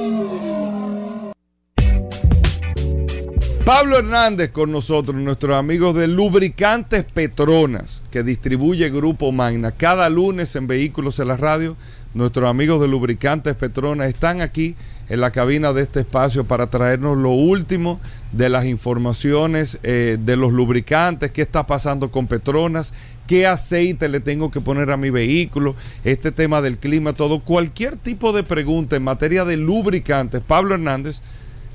[3.65, 9.73] Pablo Hernández con nosotros, nuestros amigos de Lubricantes Petronas, que distribuye Grupo Magna.
[9.73, 11.75] Cada lunes en Vehículos en la Radio,
[12.13, 14.77] nuestros amigos de Lubricantes Petronas están aquí
[15.09, 18.01] en la cabina de este espacio para traernos lo último
[18.33, 22.93] de las informaciones eh, de los lubricantes, qué está pasando con Petronas,
[23.27, 27.97] qué aceite le tengo que poner a mi vehículo, este tema del clima, todo, cualquier
[27.97, 30.43] tipo de pregunta en materia de lubricantes.
[30.47, 31.23] Pablo Hernández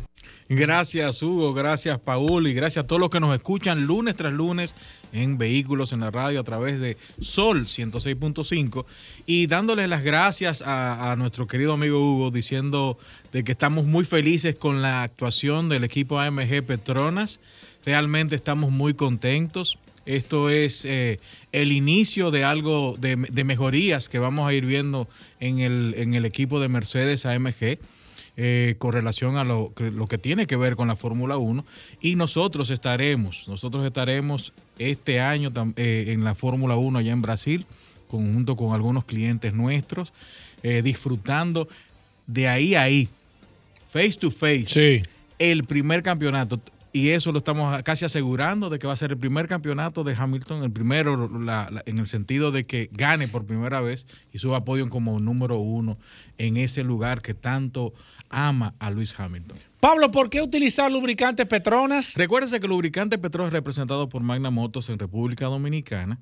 [0.50, 4.78] Gracias Hugo, gracias Paul y gracias a todos los que nos escuchan lunes tras lunes
[5.12, 8.86] en Vehículos en la Radio a través de Sol 106.5
[9.26, 12.98] y dándole las gracias a, nuestro querido amigo Hugo diciendo
[13.34, 17.42] de que estamos muy felices con la actuación del equipo AMG Petronas.
[17.86, 19.78] Realmente estamos muy contentos.
[20.06, 21.20] Esto es eh,
[21.52, 25.10] el inicio de algo de, mejorías que vamos a ir viendo
[25.42, 27.80] en el, en el equipo de Mercedes AMG
[28.40, 31.66] eh, con relación a lo que, lo que tiene que ver con la Fórmula 1
[32.02, 37.66] y nosotros estaremos, nosotros estaremos este año eh, en la Fórmula 1 allá en Brasil,
[38.08, 40.14] junto con algunos clientes nuestros,
[40.62, 41.68] eh, disfrutando
[42.28, 43.10] de ahí a ahí,
[43.92, 45.02] face to face,
[45.40, 46.60] el primer campeonato.
[46.94, 50.16] Y eso lo estamos casi asegurando de que va a ser el primer campeonato de
[50.16, 51.30] Hamilton, el primero
[51.86, 55.58] en el sentido de que gane por primera vez y suba a podio como número
[55.58, 55.98] uno
[56.38, 57.94] en ese lugar que tanto
[58.30, 59.58] ama a Luis Hamilton.
[59.80, 62.16] Pablo, ¿por qué utilizar lubricantes Petronas?
[62.16, 66.20] Recuérdese que lubricante Petronas es representado por Magna Motos en República Dominicana.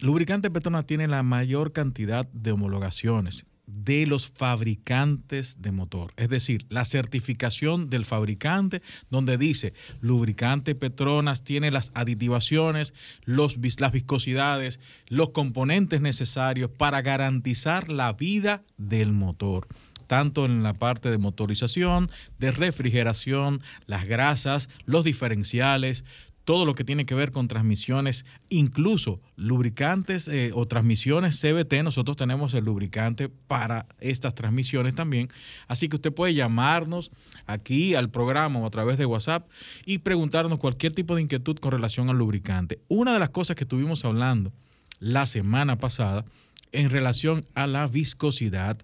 [0.00, 6.14] Lubricante Petronas tiene la mayor cantidad de homologaciones de los fabricantes de motor.
[6.16, 12.94] Es decir, la certificación del fabricante donde dice lubricante Petronas tiene las aditivaciones,
[13.24, 19.68] los, las viscosidades, los componentes necesarios para garantizar la vida del motor
[20.08, 26.04] tanto en la parte de motorización, de refrigeración, las grasas, los diferenciales,
[26.48, 31.82] todo lo que tiene que ver con transmisiones, incluso lubricantes eh, o transmisiones CBT.
[31.84, 35.28] Nosotros tenemos el lubricante para estas transmisiones también.
[35.66, 37.10] Así que usted puede llamarnos
[37.46, 39.46] aquí al programa o a través de WhatsApp
[39.84, 42.80] y preguntarnos cualquier tipo de inquietud con relación al lubricante.
[42.88, 44.50] Una de las cosas que estuvimos hablando
[45.00, 46.24] la semana pasada
[46.72, 48.78] en relación a la viscosidad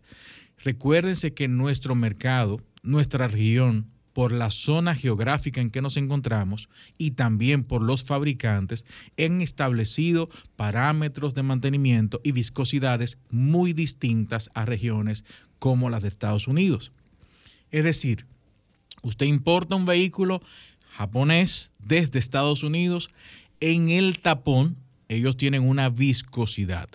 [0.64, 7.10] Recuérdense que nuestro mercado, nuestra región, por la zona geográfica en que nos encontramos y
[7.10, 8.86] también por los fabricantes,
[9.18, 15.24] han establecido parámetros de mantenimiento y viscosidades muy distintas a regiones
[15.58, 16.92] como las de Estados Unidos.
[17.72, 18.24] Es decir,
[19.02, 20.40] usted importa un vehículo
[20.90, 23.10] japonés desde Estados Unidos,
[23.58, 24.76] en el tapón
[25.08, 26.88] ellos tienen una viscosidad.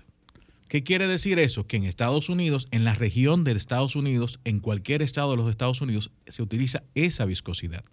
[0.69, 1.65] ¿Qué quiere decir eso?
[1.65, 5.49] Que en Estados Unidos, en la región de Estados Unidos, en cualquier estado de los
[5.49, 7.83] Estados Unidos, se utiliza esa viscosidad.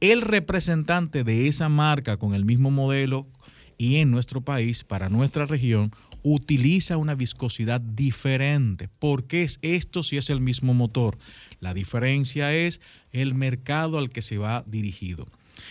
[0.00, 3.26] El representante de esa marca con el mismo modelo
[3.78, 5.92] y en nuestro país, para nuestra región,
[6.22, 8.90] utiliza una viscosidad diferente.
[8.98, 11.16] ¿Por qué es esto si es el mismo motor?
[11.58, 12.82] La diferencia es
[13.12, 15.26] el mercado al que se va dirigido.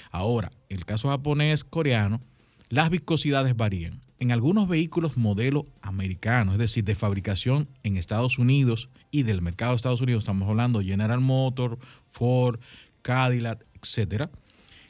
[0.10, 2.22] Ahora, el caso japonés, coreano,
[2.70, 8.90] las viscosidades varían en algunos vehículos modelo americano, es decir, de fabricación en Estados Unidos
[9.12, 12.60] y del mercado de Estados Unidos, estamos hablando General Motors, Ford,
[13.02, 14.30] Cadillac, etcétera,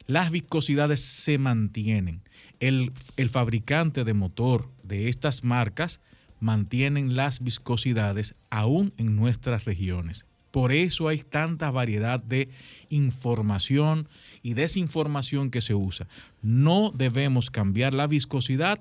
[0.05, 2.21] las viscosidades se mantienen.
[2.59, 5.99] El, el, fabricante de motor de estas marcas
[6.39, 10.25] mantienen las viscosidades aún en nuestras regiones.
[10.51, 12.49] Por eso hay tanta variedad de
[12.89, 14.07] información
[14.43, 16.07] y desinformación que se usa.
[16.43, 18.79] No debemos cambiar la viscosidad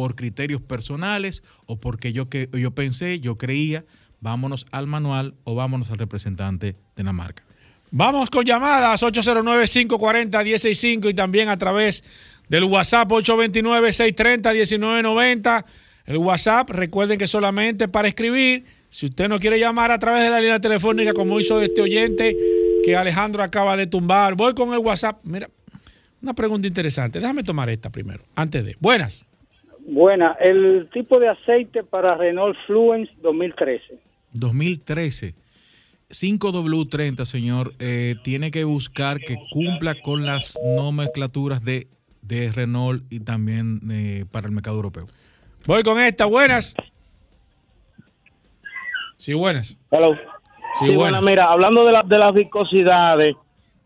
[0.00, 3.84] por criterios personales o porque yo, que, yo pensé, yo creía,
[4.20, 7.44] vámonos al manual o vámonos al representante de la marca.
[7.90, 12.02] Vamos con llamadas 809-540-165 y también a través
[12.48, 15.66] del WhatsApp 829-630-1990.
[16.06, 20.30] El WhatsApp, recuerden que solamente para escribir, si usted no quiere llamar a través de
[20.30, 22.34] la línea telefónica como hizo este oyente
[22.82, 25.18] que Alejandro acaba de tumbar, voy con el WhatsApp.
[25.24, 25.50] Mira,
[26.22, 27.20] una pregunta interesante.
[27.20, 28.78] Déjame tomar esta primero, antes de.
[28.80, 29.26] Buenas.
[29.86, 33.98] Buena, el tipo de aceite para Renault Fluence 2013.
[34.32, 35.34] 2013.
[36.10, 41.86] 5W30, señor, eh, tiene que buscar que cumpla con las nomenclaturas de
[42.22, 45.06] de Renault y también eh, para el mercado europeo.
[45.66, 46.76] Voy con esta, buenas.
[49.16, 49.76] Sí, buenas.
[49.90, 50.14] Hello.
[50.14, 50.20] Sí,
[50.80, 51.26] Sí, bueno, buenas.
[51.26, 53.34] mira, hablando de, la- de las viscosidades,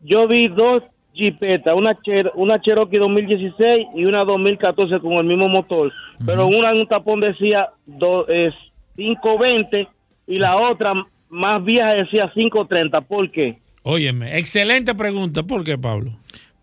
[0.02, 0.82] yo vi dos
[1.14, 5.92] jipetas, una, Cher- una Cherokee 2016 y una 2014 con el mismo motor,
[6.26, 8.52] pero una en un tapón decía do- es
[8.96, 9.88] 520
[10.26, 10.92] y la otra
[11.28, 13.00] más vieja decía 530.
[13.02, 13.58] ¿Por qué?
[13.82, 15.42] Óyeme, excelente pregunta.
[15.42, 16.12] ¿Por qué, Pablo?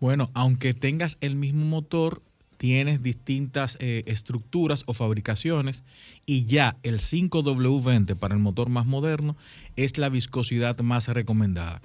[0.00, 2.20] Bueno, aunque tengas el mismo motor,
[2.56, 5.82] tienes distintas eh, estructuras o fabricaciones
[6.26, 9.36] y ya el 5W20 para el motor más moderno
[9.76, 11.80] es la viscosidad más recomendada.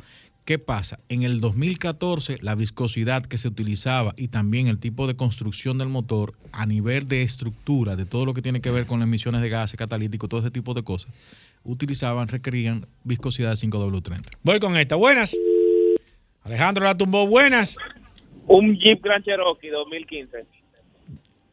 [0.47, 1.01] ¿Qué pasa?
[1.09, 5.89] En el 2014 la viscosidad que se utilizaba y también el tipo de construcción del
[5.89, 9.41] motor a nivel de estructura, de todo lo que tiene que ver con las emisiones
[9.41, 11.11] de gases catalíticos, todo ese tipo de cosas,
[11.65, 14.21] utilizaban, requerían viscosidad 5W30.
[14.41, 15.37] Voy con esta, buenas.
[16.43, 17.75] Alejandro la tumbó, buenas.
[18.47, 20.45] Un Jeep Grand Cherokee 2015.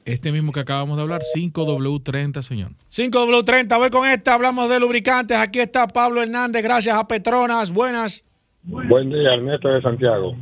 [0.04, 2.70] Este mismo que acabamos de hablar, 5W30, señor.
[2.92, 5.36] 5W30, voy con esta, hablamos de lubricantes.
[5.36, 8.24] Aquí está Pablo Hernández, gracias a Petronas, buenas.
[8.64, 10.34] Buen día, Ernesto de Santiago.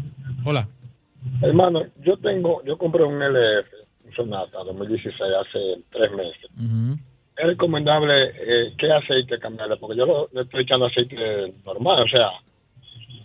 [0.45, 0.69] Hola.
[1.41, 3.67] Hermano, yo tengo, yo compré un LF,
[4.07, 6.51] un Sonata 2016 hace tres meses.
[7.37, 12.09] Es recomendable eh, qué aceite cambiarle, porque yo lo- le estoy echando aceite normal, o
[12.09, 12.29] sea,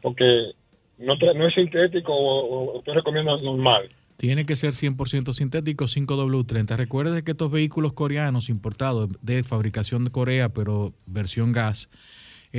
[0.01, 0.51] porque
[0.99, 3.89] no, no es sintético o, o estoy recomiendo normal.
[4.17, 6.75] Tiene que ser 100% sintético 5W30.
[6.75, 11.87] Recuerde que estos vehículos coreanos importados de fabricación de Corea, pero versión gas,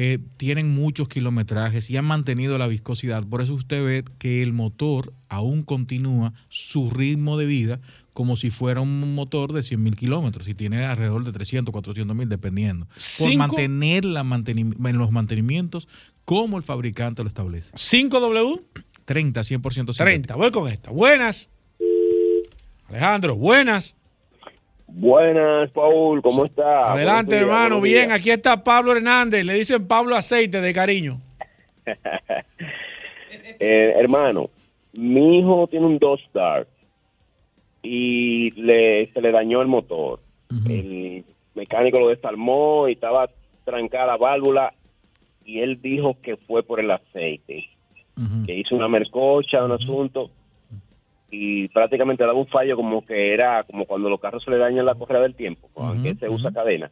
[0.00, 3.26] eh, tienen muchos kilometrajes y han mantenido la viscosidad.
[3.26, 7.80] Por eso usted ve que el motor aún continúa su ritmo de vida
[8.14, 12.16] como si fuera un motor de 100 mil kilómetros y tiene alrededor de 300, 400
[12.16, 12.86] mil dependiendo.
[12.86, 15.88] Por Cinco- mantener la los mantenimientos
[16.24, 17.72] como el fabricante lo establece.
[17.74, 18.62] 5W
[19.04, 20.92] 30, 100% 30, voy con esta.
[20.92, 21.50] Buenas.
[22.88, 23.96] Alejandro, buenas.
[24.88, 26.88] Buenas, Paul, ¿cómo estás?
[26.88, 27.80] Adelante, días, hermano.
[27.80, 29.44] Bien, aquí está Pablo Hernández.
[29.44, 31.20] Le dicen Pablo Aceite de cariño.
[33.60, 34.50] Eh, hermano,
[34.92, 36.66] mi hijo tiene un Dodge
[37.82, 40.20] y le, se le dañó el motor.
[40.68, 41.24] El
[41.54, 43.28] mecánico lo desarmó y estaba
[43.64, 44.72] trancada la válvula
[45.44, 47.68] y él dijo que fue por el aceite,
[48.46, 50.30] que hizo una mercocha, un asunto
[51.30, 54.86] y prácticamente daba un fallo como que era como cuando los carros se le dañan
[54.86, 56.90] la correa del tiempo, aunque se usa cadena.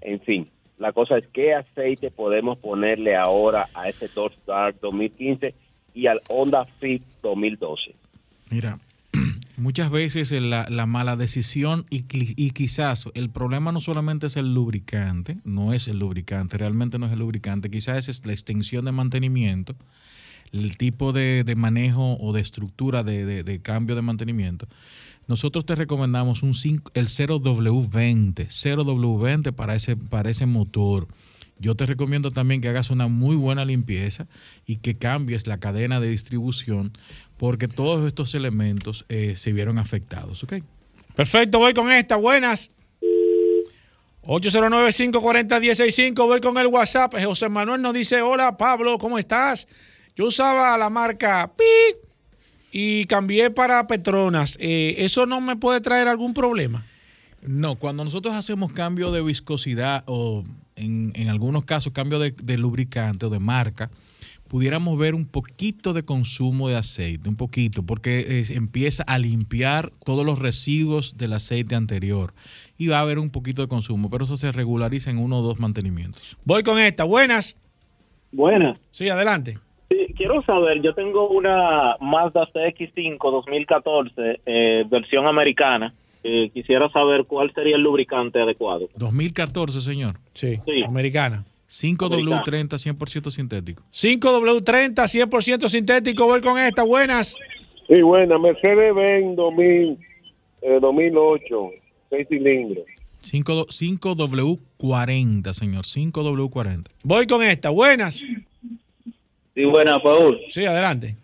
[0.00, 0.48] En fin,
[0.78, 5.54] la cosa es qué aceite podemos ponerle ahora a ese Dodge Dart 2015
[5.94, 7.94] y al Honda Fit 2012.
[8.50, 8.80] Mira,
[9.56, 14.36] muchas veces en la, la mala decisión y, y quizás el problema no solamente es
[14.36, 18.84] el lubricante, no es el lubricante, realmente no es el lubricante, quizás es la extensión
[18.84, 19.76] de mantenimiento,
[20.52, 24.66] el tipo de, de manejo o de estructura de, de- cambio de mantenimiento.
[25.28, 31.08] Nosotros te recomendamos un 5 el 0W20, 0W20 para ese, para ese motor.
[31.58, 34.26] Yo te recomiendo también que hagas una muy buena limpieza
[34.66, 36.92] y que cambies la cadena de distribución
[37.36, 40.54] porque todos estos elementos eh, se vieron afectados, ¿ok?
[41.14, 42.16] Perfecto, voy con esta.
[42.16, 42.72] Buenas.
[44.22, 46.14] 809-540-165.
[46.26, 47.14] Voy con el WhatsApp.
[47.22, 49.66] José Manuel nos dice: Hola, Pablo, ¿cómo estás?
[50.16, 51.98] Yo usaba la marca PIC
[52.72, 54.56] y cambié para Petronas.
[54.60, 56.84] Eh, ¿Eso no me puede traer algún problema?
[57.42, 60.44] No, cuando nosotros hacemos cambio de viscosidad o
[60.76, 63.90] en, en algunos casos cambio de, de lubricante o de marca,
[64.52, 69.90] pudiéramos ver un poquito de consumo de aceite, un poquito, porque eh, empieza a limpiar
[70.04, 72.34] todos los residuos del aceite anterior
[72.76, 75.42] y va a haber un poquito de consumo, pero eso se regulariza en uno o
[75.42, 76.36] dos mantenimientos.
[76.44, 77.04] Voy con esta.
[77.04, 77.56] Buenas.
[78.30, 78.78] Buenas.
[78.90, 79.58] Sí, adelante.
[79.92, 85.92] Sí, quiero saber, yo tengo una Mazda CX5 2014, eh, versión americana.
[86.24, 88.88] Eh, quisiera saber cuál sería el lubricante adecuado.
[88.96, 90.14] 2014, señor.
[90.32, 91.44] Sí, americana.
[91.68, 93.82] 5W30, 100% sintético.
[93.90, 96.26] 5W30, 100% sintético.
[96.26, 96.84] Voy con esta.
[96.84, 97.38] Buenas.
[97.88, 98.38] Sí, buena.
[98.38, 99.98] Mercedes-Benz 2000,
[100.62, 101.70] eh, 2008,
[102.10, 102.84] 6 cilindros.
[103.22, 105.84] 5, 5W40, señor.
[105.84, 106.86] 5W40.
[107.02, 107.70] Voy con esta.
[107.70, 108.24] Buenas.
[109.54, 110.40] Sí, buena, Paul.
[110.48, 111.16] Sí, adelante.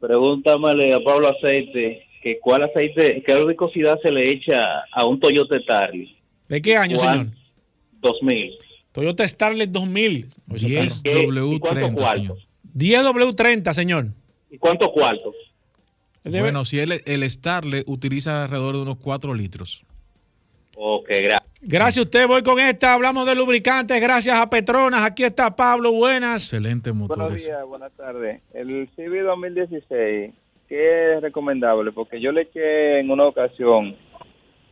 [0.00, 5.60] Pregúntamele a Pablo Aceite que cuál aceite, qué viscosidad se le echa a un Toyota
[5.60, 6.08] Starlet.
[6.48, 7.18] ¿De qué año, ¿Cuál?
[7.18, 7.32] señor?
[8.00, 8.52] 2000.
[8.90, 10.26] Toyota Starlet 2000.
[10.54, 11.20] Ese 10 carro.
[11.20, 12.38] W30, cuántos señor.
[12.76, 14.06] 10W30, señor.
[14.50, 15.36] ¿Y cuántos cuartos?
[16.24, 19.84] Bueno, si el, el Starlet utiliza alrededor de unos 4 litros.
[20.74, 21.45] Ok, gracias.
[21.68, 22.28] Gracias a usted.
[22.28, 22.94] Voy con esta.
[22.94, 24.00] Hablamos de lubricantes.
[24.00, 25.04] Gracias a Petronas.
[25.04, 25.92] Aquí está Pablo.
[25.92, 26.44] Buenas.
[26.44, 27.18] Excelente motor.
[27.18, 28.40] Buenos días, buenas tardes.
[28.54, 30.32] El CB 2016
[30.68, 31.92] ¿qué es recomendable?
[31.92, 33.96] Porque yo le eché en una ocasión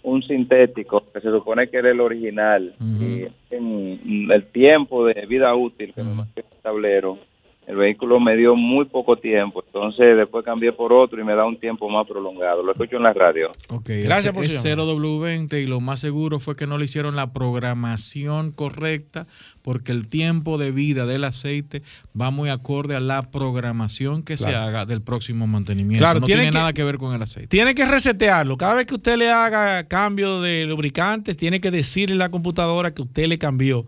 [0.02, 5.54] un sintético que se supone que era el original y en el tiempo de vida
[5.54, 7.18] útil que me marcó el tablero
[7.66, 11.46] el vehículo me dio muy poco tiempo, entonces después cambié por otro y me da
[11.46, 12.62] un tiempo más prolongado.
[12.62, 13.50] Lo escucho en la radio.
[13.70, 14.84] Ok, Gracias por es su llamada.
[14.92, 19.26] 0W20 y lo más seguro fue que no le hicieron la programación correcta
[19.62, 21.82] porque el tiempo de vida del aceite
[22.20, 26.02] va muy acorde a la programación que se haga del próximo mantenimiento.
[26.02, 27.48] Claro, no tiene tiene que- nada que ver con el aceite.
[27.48, 28.56] Tiene que resetearlo.
[28.58, 32.92] Cada vez que usted le haga cambio de lubricante, tiene que decirle a la computadora
[32.92, 33.86] que usted le cambió.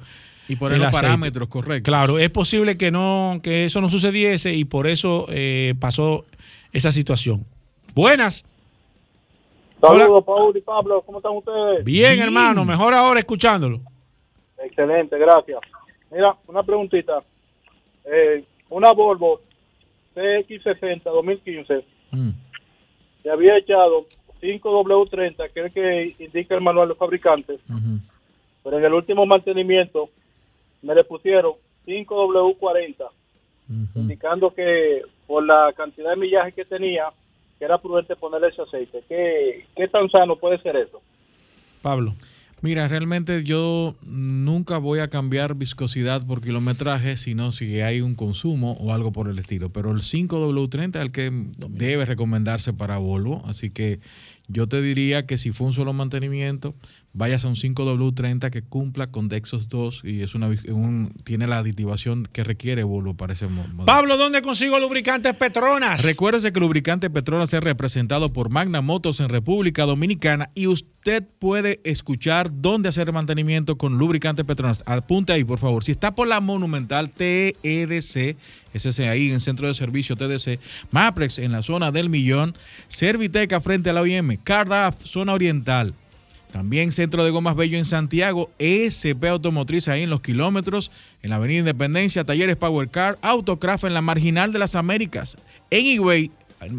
[0.49, 1.07] Y poner el los aceite.
[1.07, 1.83] parámetros correctos.
[1.91, 6.25] Claro, es posible que no, que eso no sucediese y por eso eh, pasó
[6.73, 7.45] esa situación.
[7.95, 8.45] Buenas.
[9.81, 11.85] Saludos, Paul y Pablo, ¿cómo están ustedes?
[11.85, 13.81] Bien, hermano, mejor ahora escuchándolo.
[14.65, 15.59] Excelente, gracias.
[16.11, 17.23] Mira, una preguntita.
[18.05, 19.41] Eh, una Volvo
[20.15, 22.31] CX60 2015 Mm.
[23.23, 24.07] se había echado
[24.41, 27.59] 5W30, que es el que indica el manual del fabricante,
[28.63, 30.09] pero en el último mantenimiento
[30.87, 31.55] me le pusieron
[31.87, 33.09] 5W40,
[33.97, 37.07] indicando que por la cantidad de millaje que tenía,
[37.59, 39.03] que era prudente ponerle ese aceite.
[39.09, 41.01] ¿Qué, qué tan sano puede ser eso?
[41.82, 42.14] Pablo.
[42.62, 48.72] Mira, realmente yo nunca voy a cambiar viscosidad por kilometraje, sino si hay un consumo
[48.80, 49.68] o algo por el estilo.
[49.68, 51.30] Pero el 5W30 es el que
[51.68, 53.43] debe recomendarse para Volvo.
[53.47, 54.01] Así que
[54.49, 56.74] yo te diría que si fue un solo mantenimiento,
[57.17, 61.59] vayas a un 5W30 que cumpla con Dexos 2 y es una, un- tiene la
[61.59, 63.85] aditivación que requiere Volvo para ese mo- modelo.
[63.87, 66.05] Pablo, ¿dónde consigo lubricantes Petronas?
[66.05, 71.81] Recuérdese que Lubricante Petronas es representado por Magna Motos en República Dominicana y usted puede
[71.85, 74.83] escuchar dónde hacer mantenimiento con Lubricante Petronas.
[74.87, 75.83] Apunte ahí, por favor.
[75.85, 78.37] Si está por la Monumental TEDC,
[78.75, 80.59] ese es ahí en el Centro de Servicio TDC,
[80.91, 82.55] Maprex en la zona del Millón,
[82.89, 85.95] Serviteca frente a la OIM, Cardaf, zona oriental.
[86.57, 90.91] También Centro de Gomas Bello en Santiago, ESP Automotriz ahí en los kilómetros,
[91.21, 95.37] en la Avenida Independencia, Talleres Power Car, Autocraft en la Marginal de las Américas.
[95.69, 96.31] En Higüey,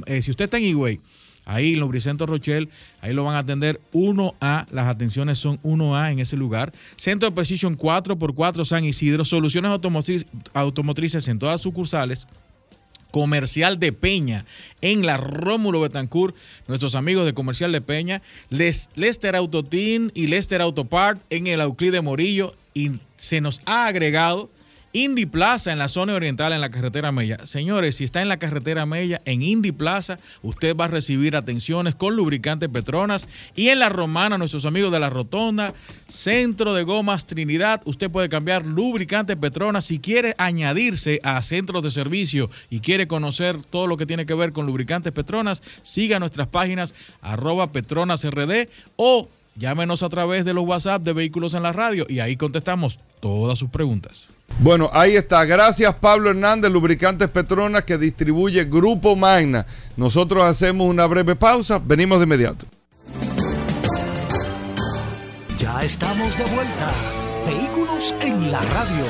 [0.07, 0.99] eh, si usted está en Higüey,
[1.45, 2.69] ahí en Lubricento Rochelle,
[3.01, 6.73] ahí lo van a atender 1A, las atenciones son 1A en ese lugar.
[6.95, 9.69] Centro de Precision 4x4 San Isidro, soluciones
[10.55, 12.28] automotrices en todas sucursales
[13.22, 14.45] comercial de Peña
[14.82, 16.36] en la Rómulo Betancourt,
[16.68, 21.93] nuestros amigos de comercial de Peña, Les- Lester Autotin y Lester Autopart en el Auclid
[21.93, 22.53] de Morillo.
[22.76, 24.51] Y se nos ha agregado
[24.97, 27.45] Indy Plaza en la zona oriental en la carretera Mella.
[27.45, 31.93] Señores, si está en la carretera Mella, en Indy Plaza, usted va a recibir atenciones
[31.93, 35.75] con lubricante Petronas y en la Romana, nuestros amigos de la Rotonda,
[36.07, 41.91] Centro de Gomas Trinidad, usted puede cambiar lubricante Petronas si quiere añadirse a centros de
[41.91, 46.47] servicio y quiere conocer todo lo que tiene que ver con lubricantes Petronas, siga nuestras
[46.47, 52.05] páginas arroba petronasrd o llámenos a través de los WhatsApp de Vehículos en la Radio
[52.07, 54.27] y ahí contestamos todas sus preguntas.
[54.59, 55.43] Bueno, ahí está.
[55.45, 59.65] Gracias Pablo Hernández, Lubricantes Petronas, que distribuye Grupo Magna.
[59.97, 62.65] Nosotros hacemos una breve pausa, venimos de inmediato.
[65.57, 66.91] Ya estamos de vuelta.
[67.45, 69.05] Vehículos en la radio.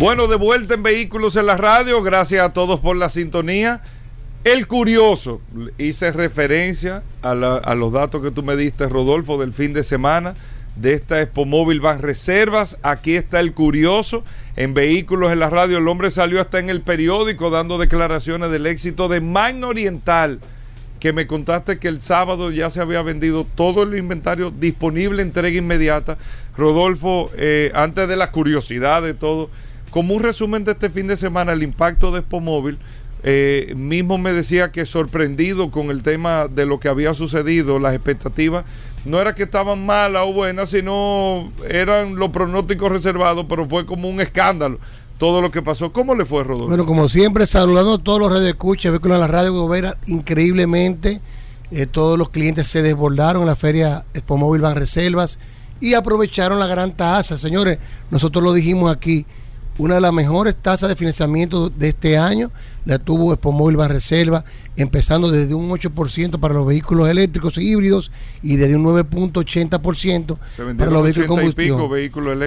[0.00, 3.80] Bueno, de vuelta en Vehículos en la Radio, gracias a todos por la sintonía.
[4.44, 5.40] El curioso,
[5.78, 10.34] hice referencia a, los datos que tú me diste, Rodolfo, del fin de semana
[10.76, 12.76] de esta Expo Móvil Van Reservas.
[12.82, 14.22] Aquí está el curioso
[14.56, 15.78] en Vehículos en la Radio.
[15.78, 20.40] El hombre salió hasta en el periódico dando declaraciones del éxito de Magna Oriental,
[21.00, 25.56] que me contaste que el sábado ya se había vendido todo el inventario disponible, entrega
[25.56, 26.18] inmediata.
[26.54, 29.48] Rodolfo, eh, antes de la curiosidad de todo,
[29.90, 32.78] como un resumen de este fin de semana, el impacto de Expo Móvil,
[33.26, 37.94] eh, mismo me decía que sorprendido con el tema de lo que había sucedido, las
[37.94, 38.66] expectativas,
[39.06, 44.10] no era que estaban malas o buenas, sino eran los pronósticos reservados, pero fue como
[44.10, 44.78] un escándalo
[45.16, 45.90] todo lo que pasó.
[45.90, 46.68] ¿Cómo le fue, Rodolfo?
[46.68, 51.22] Bueno, como siempre, saludando a todos los redes escucha, vehículos en la radio Gobera, increíblemente,
[51.70, 55.38] eh, todos los clientes se desbordaron en la feria Expo Móvil Van Reservas
[55.80, 57.38] y aprovecharon la gran tasa.
[57.38, 57.78] Señores,
[58.10, 59.24] nosotros lo dijimos aquí,
[59.78, 62.50] una de las mejores tasas de financiamiento de este año
[62.84, 64.44] la tuvo Expo Móvil Van Reserva,
[64.76, 70.62] empezando desde un 8% para los vehículos eléctricos e híbridos y desde un 9.80% Se
[70.74, 71.78] para los vehículos 80 de combustión.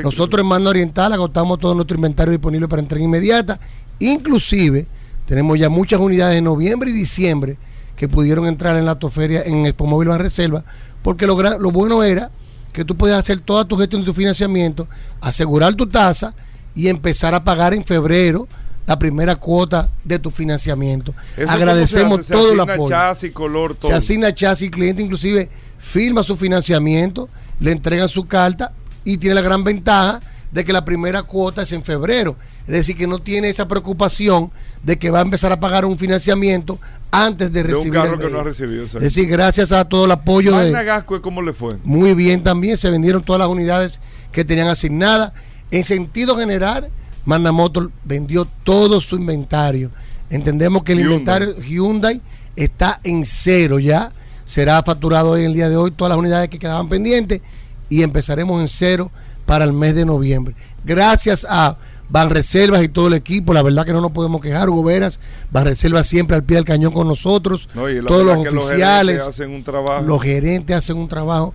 [0.04, 3.60] Nosotros en Mano Oriental agotamos todo nuestro inventario disponible para entrega inmediata.
[4.00, 4.88] Inclusive
[5.26, 7.58] tenemos ya muchas unidades en noviembre y diciembre
[7.96, 10.64] que pudieron entrar en la autoferia en Expo Móvil Ban Reserva,
[11.02, 12.30] porque lo, gran- lo bueno era
[12.72, 14.88] que tú podías hacer toda tu gestión de tu financiamiento,
[15.20, 16.34] asegurar tu tasa
[16.78, 18.48] y empezar a pagar en febrero
[18.86, 21.14] la primera cuota de tu financiamiento.
[21.36, 22.34] ¿Eso Agradecemos cómo se hace?
[22.34, 22.90] todo Se el asigna apoyo.
[22.96, 23.92] chasis, color, todo.
[23.92, 25.50] Se asigna chasis, el cliente inclusive
[25.80, 27.28] firma su financiamiento,
[27.60, 28.72] le entregan su carta
[29.04, 30.22] y tiene la gran ventaja
[30.52, 32.38] de que la primera cuota es en febrero.
[32.66, 34.52] Es decir, que no tiene esa preocupación
[34.84, 36.80] de que va a empezar a pagar un financiamiento
[37.12, 38.86] antes de de un recibir carro el que no ha recibido.
[38.86, 41.72] Es decir, gracias a todo el apoyo de, Gascue, ¿cómo le fue?
[41.84, 44.00] muy bien también, se vendieron todas las unidades
[44.32, 45.34] que tenían asignadas.
[45.72, 46.90] En sentido general,
[47.26, 49.92] Magna Motor vendió todo su inventario.
[50.30, 51.14] Entendemos que el Hyundai.
[51.18, 52.22] inventario Hyundai
[52.56, 54.12] está en cero ya.
[54.46, 57.42] Será facturado hoy en el día de hoy todas las unidades que quedaban pendientes
[57.90, 59.12] y empezaremos en cero
[59.46, 60.56] para el mes de noviembre.
[60.86, 61.78] Gracias a
[62.10, 65.20] Banreservas y todo el equipo, la verdad que no nos podemos quejar, Hugo Veras,
[65.52, 69.64] Banreservas siempre al pie del cañón con nosotros, No, todos los oficiales, gerentes hacen un
[69.64, 70.04] trabajo.
[70.06, 71.54] los gerentes hacen un trabajo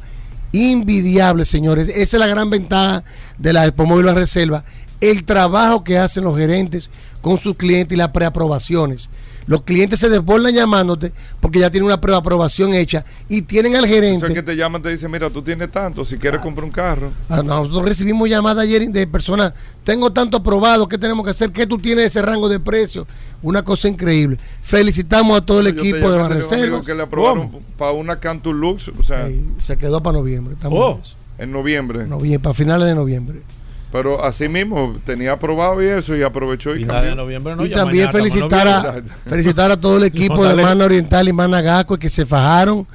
[0.53, 1.89] invidiable, señores.
[1.89, 3.03] Esa es la gran ventaja
[3.39, 4.65] de la Expo Móvil Reserva.
[5.01, 6.91] El trabajo que hacen los gerentes
[7.23, 9.09] con sus clientes y las preaprobaciones.
[9.47, 13.95] Los clientes se desbordan llamándote porque ya tienen una preaprobación hecha y tienen al Eso
[13.95, 14.27] gerente.
[14.29, 17.11] es que te llaman, te dicen, mira, tú tienes tanto, si quieres comprar un carro.
[17.29, 21.51] Ah, Nosotros recibimos llamadas ayer de personas, tengo tanto aprobado, ¿qué tenemos que hacer?
[21.51, 23.05] ¿Qué tú tienes ese rango de precio?
[23.43, 24.39] Una cosa increíble.
[24.63, 26.87] Felicitamos a todo el Yo equipo de Banreservas.
[26.87, 29.29] que le aprobaron para una Cantu Lux, o sea,
[29.59, 30.55] Se quedó para noviembre.
[30.55, 31.17] Estamos Oh, en eso.
[31.39, 32.07] en noviembre.
[32.07, 33.43] Noviembre, para finales de noviembre.
[33.93, 37.11] Pero así mismo tenía aprobado y eso y aprovechó y cambió.
[37.11, 39.13] de noviembre no, y también mañana felicitar a, noviembre.
[39.27, 40.63] felicitar a todo el equipo No, de.
[40.63, 42.87] Mana Oriental y Mana Gasco que se fajaron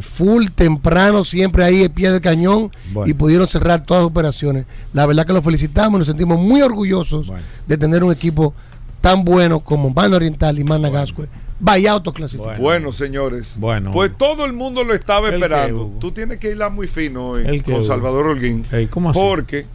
[0.00, 3.10] full temprano, siempre ahí el pie del cañón Bueno.
[3.10, 4.66] y pudieron cerrar todas las operaciones.
[4.92, 7.30] La verdad que los felicitamos y nos sentimos muy orgullosos
[7.66, 8.54] de tener un equipo
[9.00, 11.24] tan bueno como Mana Oriental y Mana Gasco.
[11.60, 12.58] Vaya autoclasificado.
[12.62, 13.54] Bueno, señores.
[13.56, 13.90] Bueno.
[13.90, 15.92] Pues todo el mundo lo estaba ¿El qué, esperando.
[15.98, 17.84] Tú tienes que irla muy fino hoy ¿El qué, con?
[17.84, 18.64] Salvador Holguín.
[18.70, 19.18] Ey, ¿cómo así?
[19.18, 19.66] Porque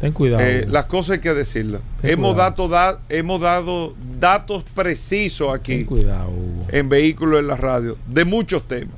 [0.00, 0.42] Ten cuidado.
[0.42, 1.80] eh, las cosas hay que decirlas.
[2.00, 6.66] Ten Hemos, dato, da- hemos dado datos precisos aquí Ten cuidado, Hugo.
[6.70, 8.94] en Vehículos en la Radio de muchos temas.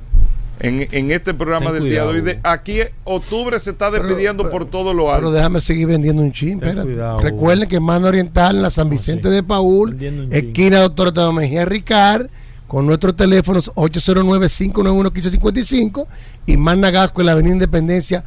[0.59, 2.21] En, en este programa Ten del día de hoy.
[2.21, 5.31] De, aquí octubre se está despidiendo por todo lo Pero alto.
[5.31, 6.53] déjame seguir vendiendo un chin.
[6.53, 6.83] Espérate.
[6.83, 9.97] cuidado, Recuerden que Mano Oriental en la San Vicente de Paul,
[10.31, 12.27] esquina Doctor Teo Mejía Ricard,
[12.67, 16.07] con nuestros teléfonos 809-591-1555
[16.45, 18.23] y Magna Gasco en la Avenida Independencia,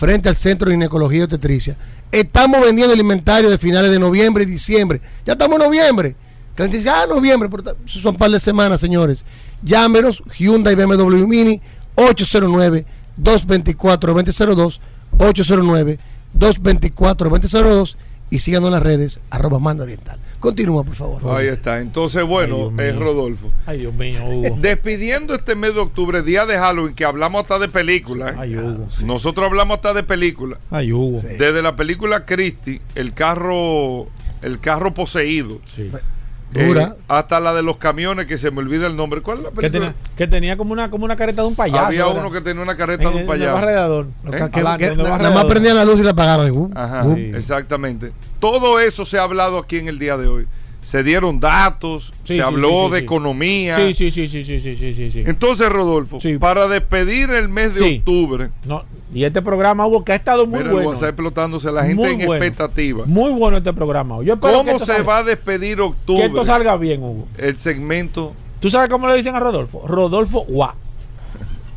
[0.00, 1.76] frente al Centro de Ginecología y Obstetricia.
[2.10, 5.02] Estamos vendiendo el inventario de finales de noviembre y diciembre.
[5.26, 6.16] Ya estamos en noviembre.
[6.56, 9.26] Que dice, ah, noviembre, pero son un par de semanas, señores.
[9.62, 11.60] Llámenos, Hyundai BMW Mini,
[11.96, 14.80] 809-224-2002,
[16.38, 17.96] 809-224-2002
[18.30, 20.18] y síganos en las redes, arroba Mando Oriental.
[20.40, 21.38] Continúa, por favor.
[21.38, 21.78] Ahí está.
[21.80, 23.52] Entonces, bueno, es Rodolfo.
[23.66, 24.56] Ay, Dios mío, Hugo.
[24.58, 28.32] Despidiendo este mes de octubre, día de Halloween, que hablamos hasta de películas.
[28.32, 28.36] ¿eh?
[28.38, 28.86] Ay, Hugo.
[29.04, 30.58] Nosotros hablamos hasta de películas.
[30.70, 31.20] Ay, Hugo.
[31.20, 34.06] Desde la película Christie, el carro,
[34.42, 35.60] el carro poseído.
[35.66, 35.90] Sí.
[36.52, 36.94] Dura.
[36.98, 39.20] Eh, hasta la de los camiones, que se me olvida el nombre.
[39.20, 39.92] ¿Cuál es la Que película?
[39.92, 41.86] tenía, que tenía como una como una careta de un payaso.
[41.86, 42.20] Había ¿verdad?
[42.22, 43.56] uno que tenía una careta En- de un payaso.
[43.56, 43.62] ¿Eh?
[44.24, 46.50] na- va nada más prendían la luz y la apagaban.
[46.50, 47.16] Uh, Ajá, uh.
[47.36, 48.10] exactamente.
[48.40, 50.46] Todo eso se ha hablado aquí en el día de hoy.
[50.82, 53.76] Se dieron datos, se habló de economía.
[53.76, 55.22] Sí, sí, sí, sí, sí, sí, sí, sí.
[55.26, 58.50] Entonces, Rodolfo, para despedir el mes de octubre.
[58.64, 60.92] No, y este programa Hugo, que ha estado muy mira, bueno.
[60.94, 63.04] Está explotándose la gente en expectativa.
[63.06, 64.22] Muy bueno este programa.
[64.22, 66.22] Yo ¿Cómo se va a despedir octubre?
[66.22, 67.28] Que esto salga bien, Hugo.
[67.36, 68.34] El segmento.
[68.58, 69.86] ¿Tú sabes cómo le dicen a Rodolfo?
[69.86, 70.72] Rodolfo, guau.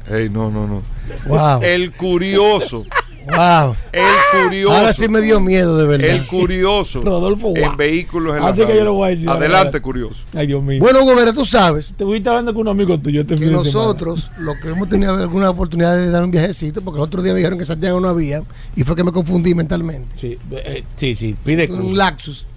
[0.10, 0.82] Ey, no, no, no.
[1.28, 1.62] Wow.
[1.62, 2.86] El curioso.
[3.26, 3.76] Wow.
[3.92, 4.04] El
[4.44, 4.76] curioso.
[4.76, 6.10] Ahora sí me dio miedo, de verdad.
[6.10, 7.02] El curioso.
[7.02, 7.72] Rodolfo Guau.
[7.72, 8.80] En vehículos en la Así que radio.
[8.80, 9.30] yo lo voy a decir.
[9.30, 10.24] Adelante, curioso.
[10.34, 10.80] Ay, Dios mío.
[10.82, 13.38] Bueno, Hugo Vera, tú sabes Te voy a estar hablando con un amigo tuyo este
[13.38, 17.22] fin nosotros, lo que hemos tenido alguna oportunidad de dar un viajecito, porque el otro
[17.22, 18.44] día me dijeron que Santiago no había,
[18.76, 20.08] y fue que me confundí mentalmente.
[20.18, 21.94] Sí, eh, sí, sí, pide un cruz.
[21.98, 22.48] lapsus.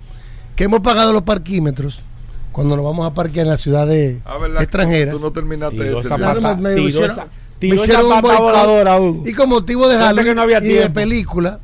[0.57, 2.03] Que hemos pagado los parquímetros
[2.51, 5.15] cuando nos vamos a parquear en la ciudad de Ah, extranjeras.
[5.15, 6.09] Tú no terminaste ese.
[6.09, 7.29] Claro, me- me hicieron- esa-
[7.59, 9.27] tiró hicieron un boicot.
[9.27, 11.61] Y con motivo de Halloween no y de película,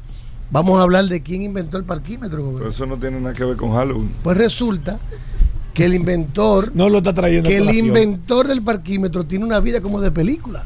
[0.50, 2.54] vamos a hablar de quién inventó el parquímetro.
[2.56, 4.12] Pero eso no tiene nada que ver con Halloween.
[4.22, 4.98] Pues resulta
[5.74, 7.48] que el inventor, No lo está trayendo.
[7.48, 10.64] que el inventor del parquímetro tiene una vida como de película.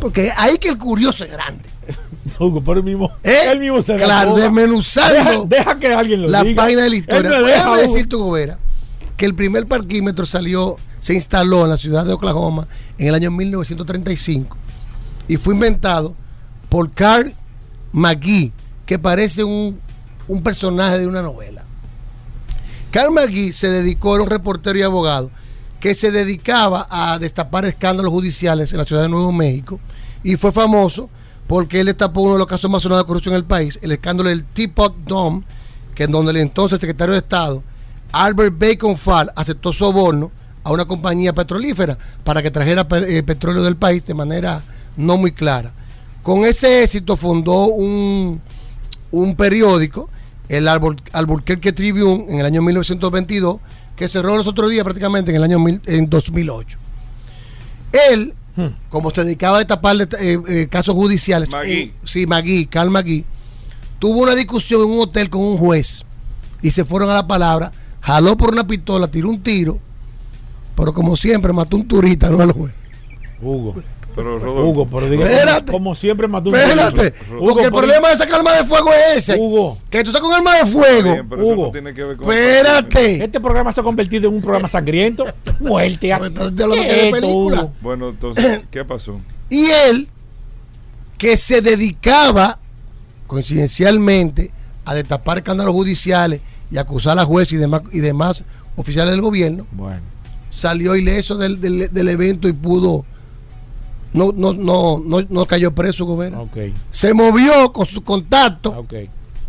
[0.00, 1.62] Porque ahí que el curioso es grande.
[2.38, 3.10] Hugo, por el mismo.
[3.22, 3.36] ¿Eh?
[3.52, 6.62] Él mismo se la Claro, desmenuzando Deja, deja que alguien lo la diga.
[6.62, 7.30] página de la Él historia.
[7.30, 8.58] me deja, déjame decir tu gobera
[9.16, 12.66] que el primer parquímetro salió, se instaló en la ciudad de Oklahoma
[12.96, 14.56] en el año 1935
[15.28, 16.14] y fue inventado
[16.70, 17.34] por Carl
[17.92, 18.54] McGee,
[18.86, 19.78] que parece un,
[20.28, 21.62] un personaje de una novela.
[22.90, 25.30] Carl McGee se dedicó, era un reportero y abogado,
[25.78, 29.78] que se dedicaba a destapar escándalos judiciales en la ciudad de Nuevo México
[30.22, 31.10] y fue famoso
[31.46, 33.92] porque él destapó uno de los casos más sonados de corrupción en el país, el
[33.92, 35.42] escándalo del Teapot Dome,
[35.94, 37.62] que en donde el entonces secretario de Estado,
[38.10, 40.32] Albert Bacon Fall, aceptó soborno
[40.64, 44.62] a una compañía petrolífera para que trajera pe- eh, petróleo del país de manera
[44.96, 45.72] no muy clara.
[46.22, 48.40] Con ese éxito fundó un,
[49.10, 50.08] un periódico,
[50.48, 53.58] el Albur- Albuquerque Tribune, en el año 1922,
[53.94, 56.78] que cerró los otros días prácticamente en el año mil- en 2008.
[58.10, 58.34] Él,
[58.88, 61.72] como se dedicaba a tapar eh, eh, casos judiciales, Magui.
[61.72, 63.24] en- sí, Magui, Carl Magui,
[63.98, 66.04] tuvo una discusión en un hotel con un juez
[66.62, 69.78] y se fueron a la palabra, jaló por una pistola, tiró un tiro,
[70.76, 72.72] pero como siempre mató un turista, no al juez.
[73.40, 73.74] Hugo.
[74.16, 75.72] Pero Rodolfo, Hugo, pero diga, Espérate.
[75.72, 78.90] como siempre mató un Espérate, Hugo, porque el por- problema de esa arma de fuego
[78.92, 79.40] es ese.
[79.40, 79.76] Hugo.
[79.90, 81.12] Que tú estás con arma de fuego.
[81.14, 81.66] Bien, pero eso Hugo.
[81.66, 83.24] no tiene que ver con Espérate.
[83.24, 85.24] Este programa se ha convertido en un programa sangriento.
[85.58, 86.14] Muerte.
[86.16, 87.60] Pues entonces, de lo ¿Qué que es es esto, película.
[87.62, 87.72] Hugo?
[87.80, 89.20] Bueno, entonces, ¿qué pasó?
[89.50, 90.08] Y él,
[91.18, 92.60] que se dedicaba
[93.26, 94.52] coincidencialmente
[94.84, 96.40] a destapar escándalos judiciales
[96.70, 98.44] y acusar a jueces y demás, y demás
[98.76, 100.00] oficiales del gobierno, Bueno,
[100.54, 103.04] salió ileso del, del- del evento y pudo.
[104.12, 106.38] No, no, no, no, no cayó preso, Gobera.
[106.40, 106.56] ok.
[106.90, 108.86] Se movió con su contacto.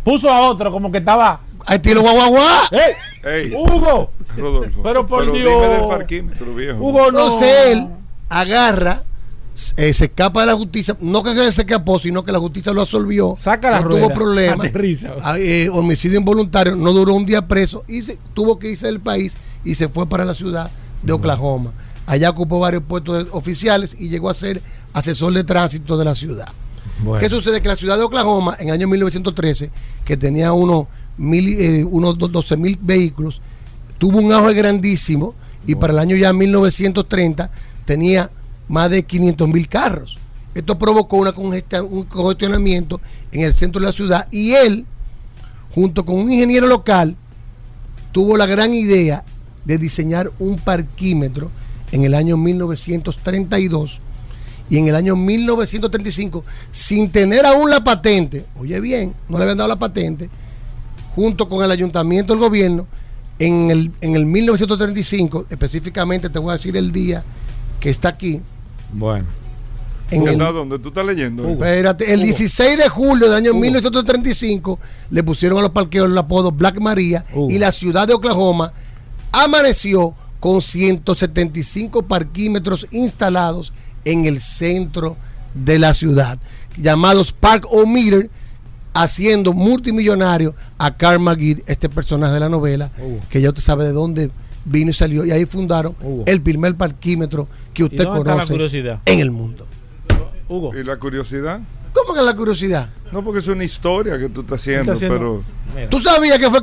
[0.02, 1.40] Puso a otro como que estaba.
[1.64, 2.62] Ahí tiro guaguaguá.
[2.72, 2.92] ¡Ey!
[3.46, 4.10] Ey, ¡Hugo!
[4.36, 4.82] Rodolfo.
[4.82, 5.62] Pero por Dios.
[5.78, 6.78] del parquímetro, viejo.
[6.78, 7.18] Hugo no.
[7.20, 7.86] Entonces él
[8.28, 9.02] agarra,
[9.76, 12.80] eh, se escapa de la justicia, no que se escapó, sino que la justicia lo
[12.82, 13.36] absolvió.
[13.38, 14.00] Saca la no rueda.
[14.06, 14.66] tuvo problemas.
[14.68, 15.12] Aterriza.
[15.22, 19.00] Ah, eh, homicidio involuntario, no duró un día preso y se, tuvo que irse del
[19.00, 20.70] país y se fue para la ciudad
[21.06, 21.72] de Oklahoma.
[22.06, 24.62] Allá ocupó varios puestos oficiales y llegó a ser
[24.92, 26.46] asesor de tránsito de la ciudad.
[27.02, 27.20] Bueno.
[27.20, 27.60] ¿Qué sucede?
[27.60, 29.70] Que la ciudad de Oklahoma, en el año 1913,
[30.04, 30.86] que tenía unos,
[31.18, 33.40] mil, eh, unos do- 12 mil vehículos,
[33.98, 35.34] tuvo un auge grandísimo
[35.66, 37.50] y para el año ya 1930
[37.84, 38.30] tenía
[38.68, 40.18] más de 500 mil carros.
[40.54, 43.00] Esto provocó una un congestionamiento
[43.32, 44.86] en el centro de la ciudad y él,
[45.74, 47.16] junto con un ingeniero local,
[48.12, 49.22] tuvo la gran idea
[49.66, 51.50] de diseñar un parquímetro
[51.92, 54.00] en el año 1932
[54.68, 59.58] y en el año 1935, sin tener aún la patente, oye bien, no le habían
[59.58, 60.28] dado la patente,
[61.14, 62.86] junto con el ayuntamiento del gobierno,
[63.38, 67.22] en el, en el 1935, específicamente te voy a decir el día
[67.78, 68.40] que está aquí,
[68.92, 69.26] Bueno.
[70.10, 71.48] en ¿Qué el, dónde tú estás leyendo?
[71.48, 74.78] Espérate, el 16 de julio del año 1935
[75.10, 77.48] le pusieron a los parqueos el apodo Black Maria Hugo.
[77.50, 78.72] y la ciudad de Oklahoma
[79.44, 83.72] amaneció con 175 parquímetros instalados
[84.04, 85.16] en el centro
[85.54, 86.38] de la ciudad,
[86.76, 88.30] llamados Park O Meter,
[88.94, 93.20] haciendo multimillonario a Carl McGee, este personaje de la novela, Hugo.
[93.28, 94.30] que ya usted sabe de dónde
[94.64, 96.24] vino y salió, y ahí fundaron Hugo.
[96.26, 98.54] el primer parquímetro que ¿Y usted conoce
[99.04, 99.66] en el mundo.
[100.48, 100.74] Hugo.
[100.74, 101.60] ¿Y la curiosidad?
[101.96, 102.90] ¿Cómo que la curiosidad?
[103.12, 105.42] No, porque es una historia que tú estás haciendo, Está haciendo- pero...
[105.74, 105.88] Mira.
[105.88, 106.60] ¿Tú sabías que fue?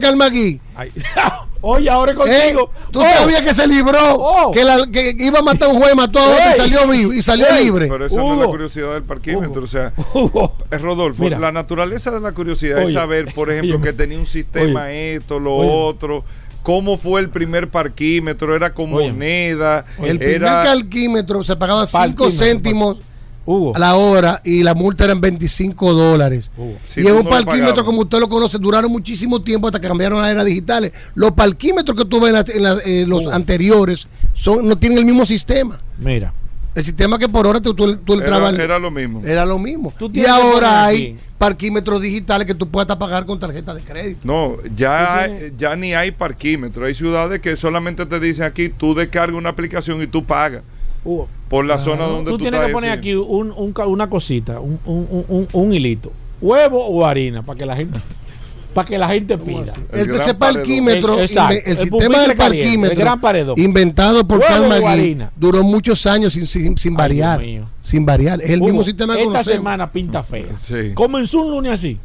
[0.75, 0.91] Ay.
[1.61, 2.19] Oye, ahora es ¿Eh?
[2.53, 2.71] contigo.
[2.91, 3.05] ¿Tú Oh.
[3.05, 3.97] sabías que se libró?
[4.15, 4.51] Oh.
[4.51, 7.13] Que, la- que iba a matar a un juez, mató a otro y salió vivo
[7.13, 7.63] y salió Ey.
[7.65, 7.87] libre.
[7.87, 9.63] Pero esa no es la curiosidad del parquímetro, Hugo.
[9.63, 9.93] o sea...
[10.13, 10.57] Hugo.
[10.69, 11.39] Es Rodolfo, Mira.
[11.39, 13.83] la naturaleza de la curiosidad es saber, por ejemplo, Oye.
[13.83, 15.69] que tenía un sistema esto, lo Oye.
[15.71, 16.25] otro,
[16.63, 19.11] cómo fue el primer parquímetro, era con Oye.
[19.11, 20.63] moneda, el primer era...
[20.63, 22.97] calquímetro se pagaba 5 Parquímetro, céntimos
[23.45, 23.73] Hugo.
[23.75, 26.51] a la hora y la multa eran 25 dólares.
[26.57, 26.77] Hugo.
[26.87, 30.21] Si y no un parquímetro, como usted lo conoce, duraron muchísimo tiempo hasta que cambiaron
[30.21, 30.91] las eras digitales.
[31.15, 33.33] Los parquímetros que tuve en, las- en las- eh, los Hugo.
[33.33, 35.79] anteriores son, no tienen el mismo sistema.
[35.99, 36.33] Mira.
[36.75, 39.21] El sistema que por hora tú, tú, tú Era, trabas- era lo mismo.
[39.23, 39.93] era lo mismo.
[39.99, 44.21] Tú Y ahora hay parquímetros digitales que tú puedes hasta pagar con tarjeta de crédito.
[44.23, 46.85] No, ya, ya ni hay parquímetro.
[46.85, 50.63] Hay ciudades que solamente te dicen aquí, tú descargas una aplicación y tú pagas
[51.05, 51.27] Hugo.
[51.49, 52.67] por la zona donde Tú tú, tienes estás.
[52.67, 56.11] que poner aquí un, un una cosita, un, un, un- un- un hilito.
[56.41, 57.41] ¿Huevo o harina?
[57.43, 57.99] Para que la gente,
[58.73, 59.73] para que la gente pida.
[59.91, 61.55] El El, ese parquímetro, El- exacto.
[61.55, 63.55] inve- el, El sistema del caliente, parquímetro, el gran paredón.
[63.59, 67.41] inventado por Carl Magui, duró muchos años sin, sin, sin Ay, variar.
[67.81, 68.41] Sin variar.
[68.41, 69.57] Es el Hugo, mismo sistema que Esta conocemos.
[69.57, 70.45] semana pinta fea.
[70.59, 70.91] Sí.
[70.95, 71.97] Comenzó un lunes así.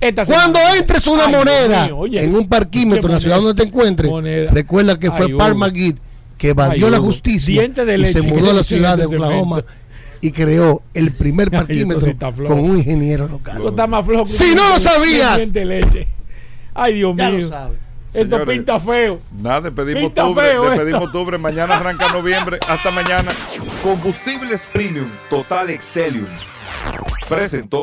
[0.00, 3.36] Esta Cuando entres una Ay, moneda mío, oye, en un parquímetro ¿qué en la ciudad
[3.36, 4.50] donde te encuentres, Moneda.
[4.50, 5.54] recuerda que fue Ay, Hugo.
[5.54, 5.94] McGee
[6.38, 9.64] que evadió Ay, la justicia y se mudó a la ciudad de Oklahoma
[10.20, 12.12] y creó el primer parquímetro
[12.46, 13.56] con un ingeniero local.
[13.56, 15.36] Esto está más flojo que Si no lo sabías.
[15.36, 16.08] diente de leche.
[16.74, 17.48] Ay, Dios Ya lo mío.
[17.48, 17.78] sabes.
[18.08, 18.56] Esto Señores.
[18.56, 19.20] pinta feo.
[19.42, 21.06] Nada, despedimos Pinta octubre, feo despedimos esto.
[21.06, 23.30] octubre, mañana arranca noviembre, hasta mañana.
[23.82, 26.26] Combustibles Premium Total Excelium.
[27.28, 27.82] Presentó.